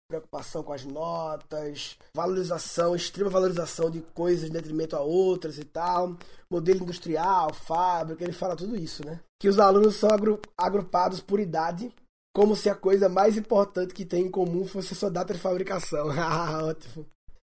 preocupação 0.08 0.64
com 0.64 0.72
as 0.72 0.86
notas, 0.86 1.98
valorização, 2.16 2.96
extrema 2.96 3.30
valorização 3.30 3.90
de 3.90 4.02
coisas 4.14 4.50
em 4.50 4.52
detrimento 4.52 4.96
a 4.96 5.02
outras 5.02 5.58
e 5.58 5.66
tal. 5.66 6.18
Modelo 6.50 6.84
industrial, 6.84 7.54
fábrica, 7.54 8.24
ele 8.24 8.34
fala 8.34 8.56
tudo 8.56 8.76
isso, 8.76 9.06
né? 9.06 9.20
Que 9.40 9.50
os 9.50 9.60
alunos 9.60 9.96
são 9.96 10.10
agru 10.10 10.40
agrupados 10.58 11.20
por 11.20 11.40
idade, 11.40 11.94
como 12.34 12.56
se 12.56 12.70
a 12.70 12.76
coisa 12.76 13.10
mais 13.10 13.36
importante 13.36 13.94
que 13.94 14.06
tem 14.06 14.26
em 14.26 14.32
comum 14.32 14.66
fosse 14.66 14.94
a 14.94 14.96
sua 14.96 15.12
data 15.12 15.34
de 15.34 15.40
fabricação. 15.40 16.08
Ótimo. 16.64 17.06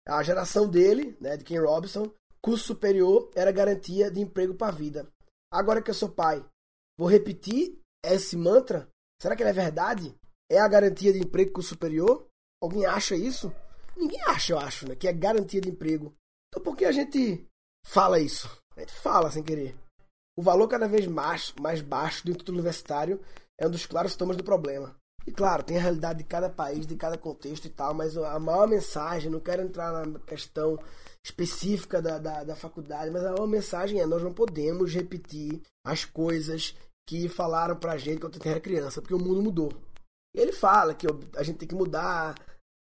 A 0.07 0.21
geração 0.21 0.67
dele, 0.67 1.15
né, 1.21 1.37
de 1.37 1.45
Ken 1.45 1.59
Robinson, 1.59 2.11
curso 2.41 2.65
superior 2.65 3.31
era 3.33 3.51
garantia 3.51 4.11
de 4.11 4.19
emprego 4.19 4.53
para 4.53 4.67
a 4.67 4.75
vida. 4.75 5.07
Agora 5.51 5.81
que 5.81 5.89
eu 5.89 5.95
sou 5.95 6.09
pai, 6.09 6.43
vou 6.97 7.07
repetir 7.07 7.79
esse 8.03 8.35
mantra? 8.35 8.89
Será 9.21 9.35
que 9.35 9.43
ele 9.43 9.51
é 9.51 9.53
verdade? 9.53 10.13
É 10.51 10.59
a 10.59 10.67
garantia 10.67 11.13
de 11.13 11.19
emprego 11.19 11.53
curso 11.53 11.69
superior? 11.69 12.27
Alguém 12.61 12.85
acha 12.85 13.15
isso? 13.15 13.53
Ninguém 13.95 14.21
acha, 14.23 14.53
eu 14.53 14.59
acho, 14.59 14.87
né? 14.87 14.95
Que 14.95 15.07
é 15.07 15.13
garantia 15.13 15.61
de 15.61 15.69
emprego. 15.69 16.13
Então 16.49 16.63
por 16.63 16.75
que 16.75 16.85
a 16.85 16.91
gente 16.91 17.45
fala 17.85 18.19
isso? 18.19 18.49
A 18.75 18.79
gente 18.79 18.93
fala 18.93 19.31
sem 19.31 19.43
querer. 19.43 19.75
O 20.37 20.41
valor 20.41 20.67
cada 20.67 20.87
vez 20.87 21.05
mais, 21.05 21.53
mais 21.59 21.81
baixo 21.81 22.25
do 22.25 22.33
título 22.33 22.57
universitário 22.57 23.19
é 23.59 23.67
um 23.67 23.71
dos 23.71 23.85
claros 23.85 24.13
sintomas 24.13 24.35
do 24.35 24.43
problema. 24.43 24.95
E 25.25 25.31
claro, 25.31 25.63
tem 25.63 25.77
a 25.77 25.81
realidade 25.81 26.19
de 26.19 26.25
cada 26.25 26.49
país, 26.49 26.85
de 26.85 26.95
cada 26.95 27.17
contexto 27.17 27.65
e 27.65 27.69
tal, 27.69 27.93
mas 27.93 28.17
a 28.17 28.39
maior 28.39 28.67
mensagem, 28.67 29.29
não 29.29 29.39
quero 29.39 29.61
entrar 29.61 30.05
na 30.05 30.19
questão 30.19 30.77
específica 31.23 32.01
da, 32.01 32.19
da, 32.19 32.43
da 32.43 32.55
faculdade, 32.55 33.09
mas 33.09 33.23
a 33.23 33.31
maior 33.31 33.47
mensagem 33.47 34.01
é: 34.01 34.05
nós 34.05 34.21
não 34.21 34.33
podemos 34.33 34.93
repetir 34.93 35.61
as 35.85 36.03
coisas 36.03 36.75
que 37.07 37.29
falaram 37.29 37.75
pra 37.75 37.97
gente 37.97 38.19
quando 38.19 38.33
a 38.33 38.37
gente 38.37 38.49
era 38.49 38.59
criança, 38.59 39.01
porque 39.01 39.13
o 39.13 39.19
mundo 39.19 39.41
mudou. 39.41 39.71
Ele 40.35 40.51
fala 40.51 40.93
que 40.93 41.07
a 41.35 41.43
gente 41.43 41.57
tem 41.57 41.67
que 41.67 41.75
mudar, 41.75 42.35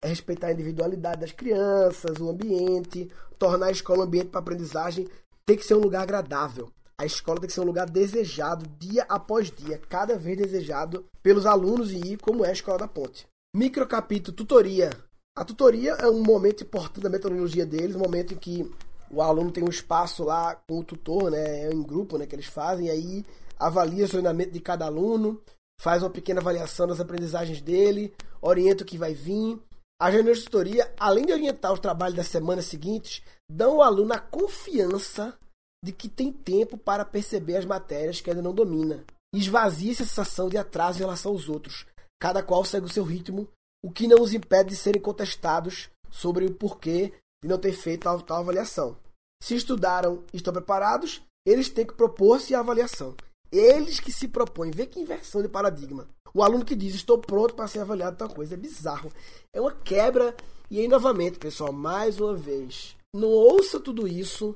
é 0.03 0.09
respeitar 0.09 0.49
a 0.49 0.53
individualidade 0.53 1.21
das 1.21 1.33
crianças, 1.33 2.19
o 2.21 2.29
ambiente, 2.29 3.11
tornar 3.39 3.67
a 3.67 3.71
escola 3.71 4.01
um 4.01 4.03
ambiente 4.03 4.29
para 4.29 4.41
aprendizagem, 4.41 5.09
tem 5.47 5.57
que 5.57 5.65
ser 5.65 5.75
um 5.75 5.81
lugar 5.81 6.03
agradável. 6.03 6.71
A 7.01 7.07
escola 7.07 7.41
tem 7.41 7.47
que 7.47 7.55
ser 7.55 7.61
um 7.61 7.65
lugar 7.65 7.89
desejado 7.89 8.67
dia 8.79 9.07
após 9.09 9.51
dia, 9.51 9.81
cada 9.89 10.19
vez 10.19 10.37
desejado 10.37 11.07
pelos 11.23 11.47
alunos 11.47 11.93
e 11.93 12.17
como 12.17 12.45
é 12.45 12.51
a 12.51 12.53
escola 12.53 12.79
da 12.79 12.89
ponte. 12.89 13.27
Microcapítulo 13.55 14.37
tutoria. 14.37 14.91
A 15.37 15.45
tutoria 15.45 15.93
é 15.93 16.09
um 16.09 16.21
momento 16.21 16.65
importante 16.65 17.01
da 17.01 17.09
metodologia 17.09 17.65
deles, 17.65 17.95
um 17.95 18.01
momento 18.01 18.35
em 18.35 18.37
que 18.37 18.69
o 19.11 19.23
aluno 19.23 19.51
tem 19.51 19.65
um 19.65 19.71
espaço 19.71 20.25
lá 20.25 20.57
com 20.69 20.81
o 20.81 20.85
tutor, 20.85 21.31
né, 21.31 21.71
em 21.71 21.83
grupo, 21.83 22.19
né, 22.19 22.27
que 22.27 22.35
eles 22.35 22.47
fazem, 22.47 22.91
aí 22.91 23.25
avalia 23.59 24.05
o 24.05 24.09
treinamento 24.09 24.51
de 24.51 24.61
cada 24.61 24.87
aluno, 24.87 25.41
faz 25.81 26.03
uma 26.03 26.11
pequena 26.11 26.41
avaliação 26.41 26.87
das 26.87 27.01
aprendizagens 27.01 27.61
dele, 27.61 28.15
orienta 28.41 28.83
o 28.83 28.87
que 28.87 28.99
vai 28.99 29.15
vir. 29.15 29.59
A 30.01 30.09
reuniões 30.09 30.39
de 30.39 30.45
tutoria, 30.45 30.93
além 30.99 31.27
de 31.27 31.33
orientar 31.33 31.73
os 31.73 31.81
trabalhos 31.81 32.17
das 32.17 32.29
semanas 32.29 32.67
seguintes, 32.67 33.23
dão 33.51 33.75
ao 33.75 33.83
aluno 33.83 34.13
a 34.13 34.19
confiança 34.19 35.37
de 35.85 35.93
que 35.93 36.09
tem 36.09 36.33
tempo 36.33 36.77
para 36.77 37.05
perceber 37.05 37.57
as 37.57 37.65
matérias 37.65 38.21
que 38.21 38.31
ainda 38.31 38.43
não 38.43 38.55
domina. 38.55 39.05
Esvazia 39.35 39.93
essa 39.93 40.05
sensação 40.05 40.49
de 40.49 40.57
atraso 40.57 40.99
em 40.99 41.03
relação 41.03 41.33
aos 41.33 41.49
outros. 41.49 41.87
Cada 42.21 42.43
qual 42.43 42.65
segue 42.65 42.87
o 42.87 42.93
seu 42.93 43.05
ritmo, 43.05 43.49
o 43.85 43.91
que 43.91 44.09
não 44.09 44.21
os 44.23 44.35
impede 44.35 44.71
de 44.71 44.77
serem 44.77 45.01
contestados 45.01 45.89
sobre 46.11 46.47
o 46.47 46.55
porquê 46.55 47.13
de 47.43 47.49
não 47.49 47.59
ter 47.59 47.73
feito 47.73 48.03
tal, 48.03 48.21
tal 48.21 48.39
avaliação. 48.39 48.97
Se 49.43 49.55
estudaram 49.55 50.25
e 50.33 50.37
estão 50.37 50.53
preparados, 50.53 51.23
eles 51.47 51.69
têm 51.69 51.87
que 51.87 51.95
propor-se 51.95 52.55
a 52.55 52.61
avaliação. 52.61 53.15
Eles 53.51 54.01
que 54.01 54.13
se 54.13 54.29
propõem. 54.29 54.71
Vê 54.71 54.87
que 54.87 55.01
inversão 55.01 55.43
de 55.43 55.49
paradigma. 55.49 56.09
O 56.35 56.43
aluno 56.43 56.65
que 56.65 56.77
diz, 56.77 56.95
estou 56.95 57.19
pronto 57.19 57.55
para 57.55 57.69
ser 57.69 57.81
avaliado 57.81 58.17
tal 58.17 58.29
coisa. 58.29 58.55
É 58.55 58.57
bizarro. 58.57 59.11
É 59.53 59.61
uma 59.61 59.73
quebra. 59.73 60.35
E 60.71 60.79
aí, 60.79 60.89
novamente, 60.89 61.39
pessoal, 61.39 61.73
mais 61.73 62.21
uma 62.21 62.35
vez, 62.35 62.95
não 63.15 63.29
ouça 63.29 63.81
tudo 63.81 64.07
isso 64.07 64.55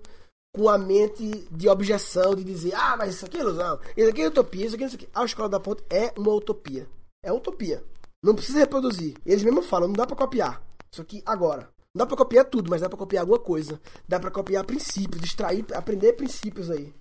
com 0.54 0.68
a 0.68 0.76
mente 0.76 1.46
de 1.50 1.68
objeção, 1.68 2.34
de 2.34 2.44
dizer, 2.44 2.74
ah, 2.74 2.96
mas 2.98 3.14
isso 3.14 3.24
aqui 3.24 3.38
é 3.38 3.40
ilusão, 3.40 3.80
isso 3.96 4.10
aqui 4.10 4.20
é 4.20 4.28
utopia, 4.28 4.66
isso 4.66 4.74
aqui 4.74 4.84
é 4.84 4.86
isso 4.86 4.96
aqui. 4.96 5.08
A 5.14 5.24
escola 5.24 5.48
da 5.48 5.58
ponte 5.58 5.82
é 5.88 6.12
uma 6.18 6.34
utopia. 6.34 6.86
É 7.24 7.32
utopia. 7.32 7.82
Não 8.22 8.34
precisa 8.34 8.58
reproduzir. 8.58 9.14
Eles 9.24 9.42
mesmos 9.42 9.66
falam, 9.66 9.88
não 9.88 9.94
dá 9.94 10.06
para 10.06 10.16
copiar. 10.16 10.62
Isso 10.92 11.00
aqui 11.00 11.22
agora. 11.24 11.70
Não 11.94 12.00
dá 12.00 12.06
pra 12.06 12.16
copiar 12.16 12.44
tudo, 12.44 12.70
mas 12.70 12.80
dá 12.80 12.88
pra 12.88 12.98
copiar 12.98 13.22
alguma 13.22 13.38
coisa. 13.38 13.80
Dá 14.06 14.20
pra 14.20 14.30
copiar 14.30 14.64
princípios, 14.64 15.22
extrair, 15.22 15.64
aprender 15.74 16.12
princípios 16.12 16.70
aí. 16.70 16.94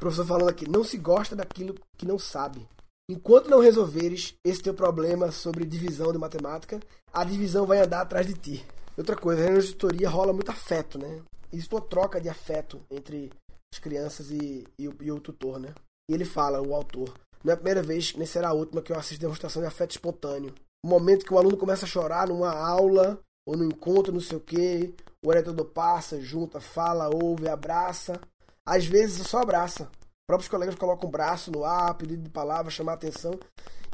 Professor 0.00 0.24
falando 0.24 0.48
aqui, 0.48 0.68
não 0.68 0.82
se 0.82 0.96
gosta 0.96 1.36
daquilo 1.36 1.74
que 1.98 2.06
não 2.06 2.18
sabe. 2.18 2.66
Enquanto 3.08 3.50
não 3.50 3.60
resolveres 3.60 4.34
esse 4.42 4.62
teu 4.62 4.72
problema 4.72 5.30
sobre 5.30 5.66
divisão 5.66 6.10
de 6.10 6.18
matemática, 6.18 6.80
a 7.12 7.22
divisão 7.22 7.66
vai 7.66 7.80
andar 7.80 8.00
atrás 8.00 8.26
de 8.26 8.32
ti. 8.32 8.66
Outra 8.96 9.14
coisa, 9.14 9.50
na 9.50 9.60
tutoria 9.60 10.08
rola 10.08 10.32
muito 10.32 10.50
afeto, 10.50 10.98
né? 10.98 11.20
Existe 11.52 11.74
uma 11.74 11.82
troca 11.82 12.18
de 12.18 12.30
afeto 12.30 12.80
entre 12.90 13.30
as 13.72 13.78
crianças 13.78 14.30
e, 14.30 14.66
e, 14.78 14.88
o, 14.88 14.96
e 15.00 15.12
o 15.12 15.20
tutor, 15.20 15.60
né? 15.60 15.74
E 16.10 16.14
ele 16.14 16.24
fala, 16.24 16.62
o 16.62 16.74
autor, 16.74 17.12
não 17.44 17.50
é 17.50 17.54
a 17.54 17.56
primeira 17.56 17.82
vez, 17.82 18.14
nem 18.14 18.26
será 18.26 18.48
a 18.48 18.54
última 18.54 18.80
que 18.80 18.92
eu 18.92 18.98
assisto 18.98 19.20
demonstração 19.20 19.60
de 19.60 19.68
afeto 19.68 19.90
espontâneo. 19.90 20.54
O 20.82 20.88
momento 20.88 21.26
que 21.26 21.34
o 21.34 21.38
aluno 21.38 21.58
começa 21.58 21.84
a 21.84 21.88
chorar 21.88 22.28
numa 22.28 22.52
aula 22.52 23.20
ou 23.46 23.54
no 23.54 23.64
encontro, 23.64 24.12
não 24.12 24.20
sei 24.20 24.38
o 24.38 24.40
quê. 24.40 24.94
O 25.22 25.28
orientador 25.28 25.66
passa, 25.66 26.20
junta, 26.20 26.58
fala, 26.58 27.10
ouve, 27.14 27.48
abraça. 27.48 28.18
Às 28.66 28.86
vezes 28.86 29.26
só 29.26 29.38
abraça. 29.38 29.90
Próprios 30.28 30.48
colegas 30.48 30.74
colocam 30.74 31.08
o 31.08 31.12
braço 31.12 31.50
no 31.50 31.64
ar, 31.64 31.94
pedido 31.94 32.22
de 32.22 32.30
palavra, 32.30 32.70
chamar 32.70 32.92
atenção. 32.92 33.38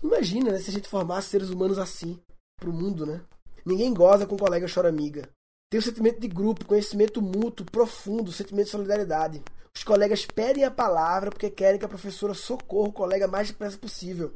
Imagina, 0.02 0.52
né, 0.52 0.58
se 0.58 0.70
a 0.70 0.72
gente 0.72 0.88
formasse 0.88 1.28
seres 1.28 1.48
humanos 1.48 1.78
assim 1.78 2.20
pro 2.60 2.72
mundo, 2.72 3.06
né? 3.06 3.22
Ninguém 3.64 3.92
goza 3.92 4.26
com 4.26 4.34
o 4.34 4.38
colega 4.38 4.66
chora 4.72 4.88
amiga. 4.88 5.28
Tem 5.70 5.80
o 5.80 5.82
sentimento 5.82 6.20
de 6.20 6.28
grupo, 6.28 6.64
conhecimento 6.64 7.20
mútuo, 7.20 7.66
profundo, 7.66 8.30
sentimento 8.30 8.66
de 8.66 8.70
solidariedade. 8.70 9.42
Os 9.76 9.82
colegas 9.82 10.24
pedem 10.24 10.64
a 10.64 10.70
palavra 10.70 11.30
porque 11.30 11.50
querem 11.50 11.78
que 11.78 11.84
a 11.84 11.88
professora 11.88 12.34
socorra 12.34 12.88
o 12.88 12.92
colega 12.92 13.26
mais 13.26 13.48
depressa 13.48 13.76
possível. 13.76 14.34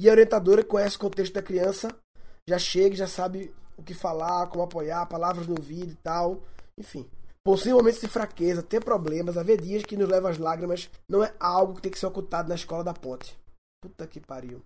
E 0.00 0.08
a 0.08 0.12
orientadora 0.12 0.64
conhece 0.64 0.96
o 0.96 1.00
contexto 1.00 1.32
da 1.32 1.42
criança, 1.42 1.88
já 2.48 2.58
chega, 2.58 2.96
já 2.96 3.06
sabe 3.06 3.54
o 3.76 3.82
que 3.82 3.94
falar, 3.94 4.48
como 4.48 4.64
apoiar, 4.64 5.06
palavras 5.06 5.46
no 5.46 5.54
ouvido 5.56 5.92
e 5.92 5.96
tal. 5.96 6.42
Enfim. 6.76 7.08
Possui 7.44 7.74
momentos 7.74 8.00
de 8.00 8.08
fraqueza, 8.08 8.62
ter 8.62 8.82
problemas, 8.82 9.36
haver 9.36 9.60
dias 9.60 9.82
que 9.82 9.98
nos 9.98 10.08
levam 10.08 10.30
às 10.30 10.38
lágrimas, 10.38 10.90
não 11.06 11.22
é 11.22 11.34
algo 11.38 11.74
que 11.74 11.82
tem 11.82 11.92
que 11.92 11.98
ser 11.98 12.06
ocultado 12.06 12.48
na 12.48 12.54
escola 12.54 12.82
da 12.82 12.94
ponte. 12.94 13.38
Puta 13.82 14.06
que 14.06 14.18
pariu. 14.18 14.62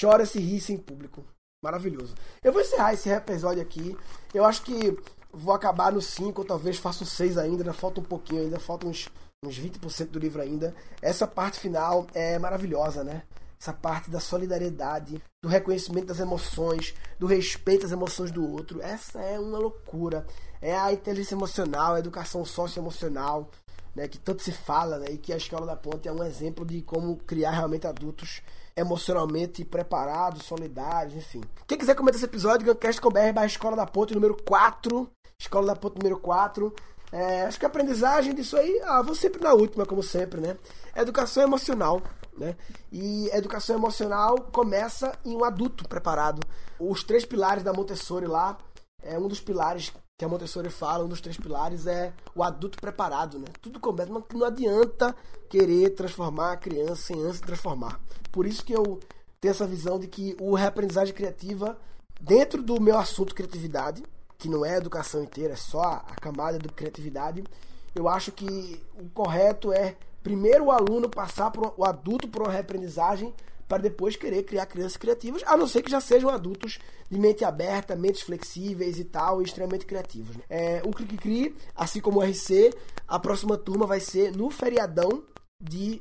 Chora 0.00 0.24
se 0.24 0.38
ri 0.38 0.62
em 0.72 0.78
público. 0.78 1.24
Maravilhoso. 1.62 2.14
Eu 2.42 2.52
vou 2.52 2.62
encerrar 2.62 2.94
esse 2.94 3.10
episódio 3.10 3.60
aqui. 3.60 3.96
Eu 4.32 4.44
acho 4.44 4.62
que 4.62 4.96
vou 5.32 5.52
acabar 5.52 5.90
no 5.90 6.00
5, 6.00 6.40
ou 6.40 6.46
talvez 6.46 6.78
faça 6.78 7.02
o 7.02 7.06
6 7.06 7.36
ainda. 7.36 7.62
Ainda 7.62 7.72
falta 7.72 8.00
um 8.00 8.04
pouquinho, 8.04 8.42
ainda 8.42 8.60
falta 8.60 8.86
uns, 8.86 9.08
uns 9.44 9.58
20% 9.58 10.06
do 10.06 10.20
livro 10.20 10.40
ainda. 10.40 10.72
Essa 11.02 11.26
parte 11.26 11.58
final 11.58 12.06
é 12.14 12.38
maravilhosa, 12.38 13.02
né? 13.02 13.24
essa 13.60 13.74
parte 13.74 14.10
da 14.10 14.18
solidariedade, 14.18 15.22
do 15.42 15.48
reconhecimento 15.48 16.06
das 16.06 16.18
emoções, 16.18 16.94
do 17.18 17.26
respeito 17.26 17.84
às 17.84 17.92
emoções 17.92 18.32
do 18.32 18.50
outro. 18.50 18.80
Essa 18.80 19.20
é 19.20 19.38
uma 19.38 19.58
loucura. 19.58 20.26
É 20.60 20.76
a 20.76 20.92
inteligência 20.92 21.34
emocional, 21.34 21.94
a 21.94 21.98
educação 21.98 22.44
socioemocional, 22.44 23.50
né, 23.94 24.06
que 24.06 24.18
tanto 24.18 24.42
se 24.42 24.52
fala, 24.52 24.98
né, 24.98 25.06
e 25.10 25.18
que 25.18 25.32
a 25.32 25.36
Escola 25.36 25.66
da 25.66 25.76
Ponte 25.76 26.06
é 26.06 26.12
um 26.12 26.22
exemplo 26.22 26.64
de 26.64 26.82
como 26.82 27.16
criar 27.16 27.52
realmente 27.52 27.86
adultos 27.86 28.42
emocionalmente 28.76 29.64
preparados, 29.64 30.44
solidários, 30.44 31.14
enfim. 31.14 31.42
Quem 31.66 31.78
quiser 31.78 31.94
comentar 31.94 32.16
esse 32.16 32.24
episódio, 32.24 32.66
Guncast 32.66 33.00
com 33.00 33.10
BR 33.10 33.44
Escola 33.44 33.76
da 33.76 33.86
Ponte 33.86 34.14
número 34.14 34.36
4. 34.42 35.08
Escola 35.38 35.68
da 35.68 35.76
Ponte 35.76 35.98
número 35.98 36.18
4. 36.18 36.74
É, 37.12 37.42
acho 37.42 37.58
que 37.58 37.64
a 37.64 37.68
aprendizagem 37.68 38.34
disso 38.34 38.56
aí, 38.56 38.80
ah, 38.84 39.02
vou 39.02 39.14
sempre 39.14 39.42
na 39.42 39.52
última, 39.52 39.84
como 39.84 40.02
sempre, 40.02 40.40
né? 40.40 40.56
Educação 40.94 41.42
emocional. 41.42 42.00
Né? 42.38 42.56
E 42.90 43.28
educação 43.32 43.76
emocional 43.76 44.36
começa 44.52 45.12
em 45.24 45.36
um 45.36 45.44
adulto 45.44 45.86
preparado. 45.88 46.40
Os 46.78 47.02
três 47.02 47.24
pilares 47.24 47.62
da 47.62 47.72
Montessori 47.72 48.26
lá, 48.26 48.56
é 49.02 49.18
um 49.18 49.28
dos 49.28 49.40
pilares 49.40 49.92
que 50.20 50.24
a 50.26 50.28
Montessori 50.28 50.68
fala, 50.68 51.02
um 51.02 51.08
dos 51.08 51.22
três 51.22 51.38
pilares 51.38 51.86
é 51.86 52.12
o 52.34 52.42
adulto 52.42 52.78
preparado, 52.78 53.38
né? 53.38 53.46
Tudo 53.62 53.80
começa, 53.80 54.12
não, 54.12 54.22
não 54.34 54.46
adianta 54.46 55.16
querer 55.48 55.94
transformar 55.94 56.52
a 56.52 56.56
criança 56.58 57.14
em 57.14 57.22
antes 57.22 57.40
de 57.40 57.46
transformar. 57.46 57.98
Por 58.30 58.46
isso 58.46 58.62
que 58.62 58.74
eu 58.74 59.00
tenho 59.40 59.52
essa 59.52 59.66
visão 59.66 59.98
de 59.98 60.06
que 60.06 60.36
o 60.38 60.54
reaprendizagem 60.54 61.14
criativa, 61.14 61.78
dentro 62.20 62.62
do 62.62 62.78
meu 62.78 62.98
assunto 62.98 63.34
criatividade, 63.34 64.02
que 64.36 64.46
não 64.46 64.62
é 64.62 64.76
educação 64.76 65.22
inteira, 65.22 65.54
é 65.54 65.56
só 65.56 65.80
a 65.80 66.14
camada 66.20 66.58
de 66.58 66.68
criatividade, 66.68 67.42
eu 67.94 68.06
acho 68.06 68.30
que 68.30 68.78
o 69.02 69.08
correto 69.14 69.72
é 69.72 69.96
primeiro 70.22 70.66
o 70.66 70.70
aluno 70.70 71.08
passar 71.08 71.50
por, 71.50 71.72
o 71.78 71.82
adulto 71.82 72.28
por 72.28 72.42
uma 72.42 72.52
reaprendizagem 72.52 73.32
para 73.70 73.84
depois 73.84 74.16
querer 74.16 74.42
criar 74.42 74.66
crianças 74.66 74.96
criativas, 74.96 75.44
a 75.46 75.56
não 75.56 75.68
ser 75.68 75.80
que 75.80 75.90
já 75.92 76.00
sejam 76.00 76.28
adultos 76.28 76.80
de 77.08 77.16
mente 77.16 77.44
aberta, 77.44 77.94
mentes 77.94 78.22
flexíveis 78.22 78.98
e 78.98 79.04
tal, 79.04 79.40
e 79.40 79.44
extremamente 79.44 79.86
criativos. 79.86 80.34
Né? 80.34 80.42
É, 80.50 80.82
o 80.84 80.90
Clique 80.90 81.16
Cri, 81.16 81.54
assim 81.76 82.00
como 82.00 82.18
o 82.18 82.24
RC, 82.24 82.74
a 83.06 83.16
próxima 83.20 83.56
turma 83.56 83.86
vai 83.86 84.00
ser 84.00 84.36
no 84.36 84.50
feriadão 84.50 85.22
de 85.62 86.00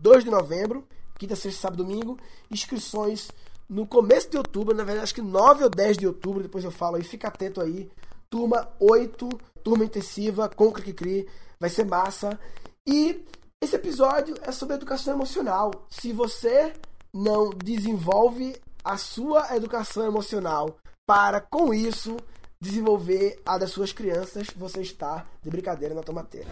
2 0.00 0.24
de 0.24 0.30
novembro, 0.30 0.84
quinta, 1.16 1.36
sexta, 1.36 1.60
sábado, 1.60 1.84
domingo. 1.84 2.18
Inscrições 2.50 3.30
no 3.68 3.86
começo 3.86 4.28
de 4.28 4.36
outubro, 4.36 4.74
na 4.74 4.82
verdade 4.82 5.04
acho 5.04 5.14
que 5.14 5.22
9 5.22 5.62
ou 5.62 5.70
10 5.70 5.98
de 5.98 6.08
outubro, 6.08 6.42
depois 6.42 6.64
eu 6.64 6.72
falo 6.72 6.96
aí, 6.96 7.04
fica 7.04 7.28
atento 7.28 7.60
aí. 7.60 7.88
Turma 8.28 8.68
8, 8.80 9.28
turma 9.62 9.84
intensiva 9.84 10.48
com 10.48 10.66
o 10.66 10.72
Clique 10.72 10.92
Cri, 10.92 11.28
vai 11.60 11.70
ser 11.70 11.84
massa. 11.84 12.36
E 12.84 13.24
esse 13.62 13.76
episódio 13.76 14.34
é 14.42 14.50
sobre 14.50 14.74
educação 14.74 15.14
emocional. 15.14 15.70
Se 15.88 16.12
você 16.12 16.72
não 17.12 17.50
desenvolve 17.50 18.60
a 18.84 18.96
sua 18.96 19.54
educação 19.56 20.06
emocional 20.06 20.76
para, 21.06 21.40
com 21.40 21.72
isso, 21.72 22.16
desenvolver 22.60 23.40
a 23.44 23.58
das 23.58 23.70
suas 23.70 23.92
crianças, 23.92 24.48
você 24.56 24.80
está 24.80 25.26
de 25.42 25.50
brincadeira 25.50 25.94
na 25.94 26.02
tomateira. 26.02 26.48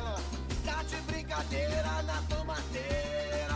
Tá 0.64 0.82
de 0.82 0.96
brincadeira 1.02 2.02
na 2.02 2.22
tomateira. 2.22 3.54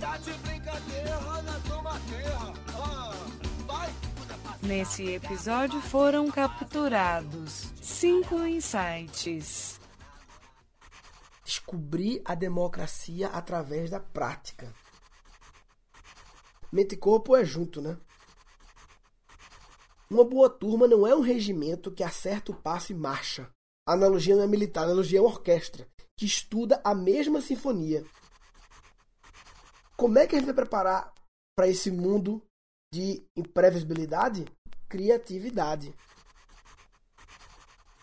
Tá 0.00 0.16
de 0.18 0.32
brincadeira 0.32 1.42
na 1.42 1.60
tomateira. 1.68 2.38
Ah, 2.74 3.14
vai. 3.66 3.94
Nesse 4.62 5.10
episódio 5.10 5.80
foram 5.80 6.30
capturados 6.30 7.72
cinco 7.80 8.46
insights 8.46 9.80
descobrir 11.44 12.22
a 12.24 12.34
democracia 12.34 13.28
através 13.28 13.90
da 13.90 14.00
prática. 14.00 14.72
Mente 16.72 16.94
e 16.94 16.98
corpo 16.98 17.36
é 17.36 17.44
junto, 17.44 17.82
né? 17.82 17.98
Uma 20.10 20.24
boa 20.24 20.48
turma 20.48 20.88
não 20.88 21.06
é 21.06 21.14
um 21.14 21.20
regimento 21.20 21.90
que 21.90 22.02
acerta 22.02 22.50
o 22.50 22.54
passo 22.54 22.92
e 22.92 22.94
marcha. 22.94 23.50
A 23.86 23.92
analogia 23.92 24.34
não 24.34 24.42
é 24.42 24.46
militar, 24.46 24.82
a 24.82 24.84
analogia 24.84 25.18
é 25.18 25.22
uma 25.22 25.30
orquestra 25.30 25.86
que 26.16 26.24
estuda 26.24 26.80
a 26.82 26.94
mesma 26.94 27.40
sinfonia. 27.40 28.04
Como 29.96 30.18
é 30.18 30.26
que 30.26 30.34
a 30.34 30.38
gente 30.38 30.46
vai 30.46 30.54
preparar 30.54 31.12
para 31.54 31.68
esse 31.68 31.90
mundo 31.90 32.42
de 32.92 33.22
imprevisibilidade? 33.36 34.46
Criatividade. 34.88 35.94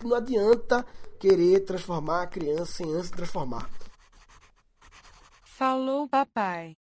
Não 0.02 0.16
adianta 0.16 0.86
querer 1.20 1.62
transformar 1.62 2.24
a 2.24 2.28
criança 2.28 2.84
em 2.84 2.94
antes 2.94 3.10
de 3.10 3.18
transformar. 3.18 3.70
Falou, 5.44 6.08
papai. 6.08 6.79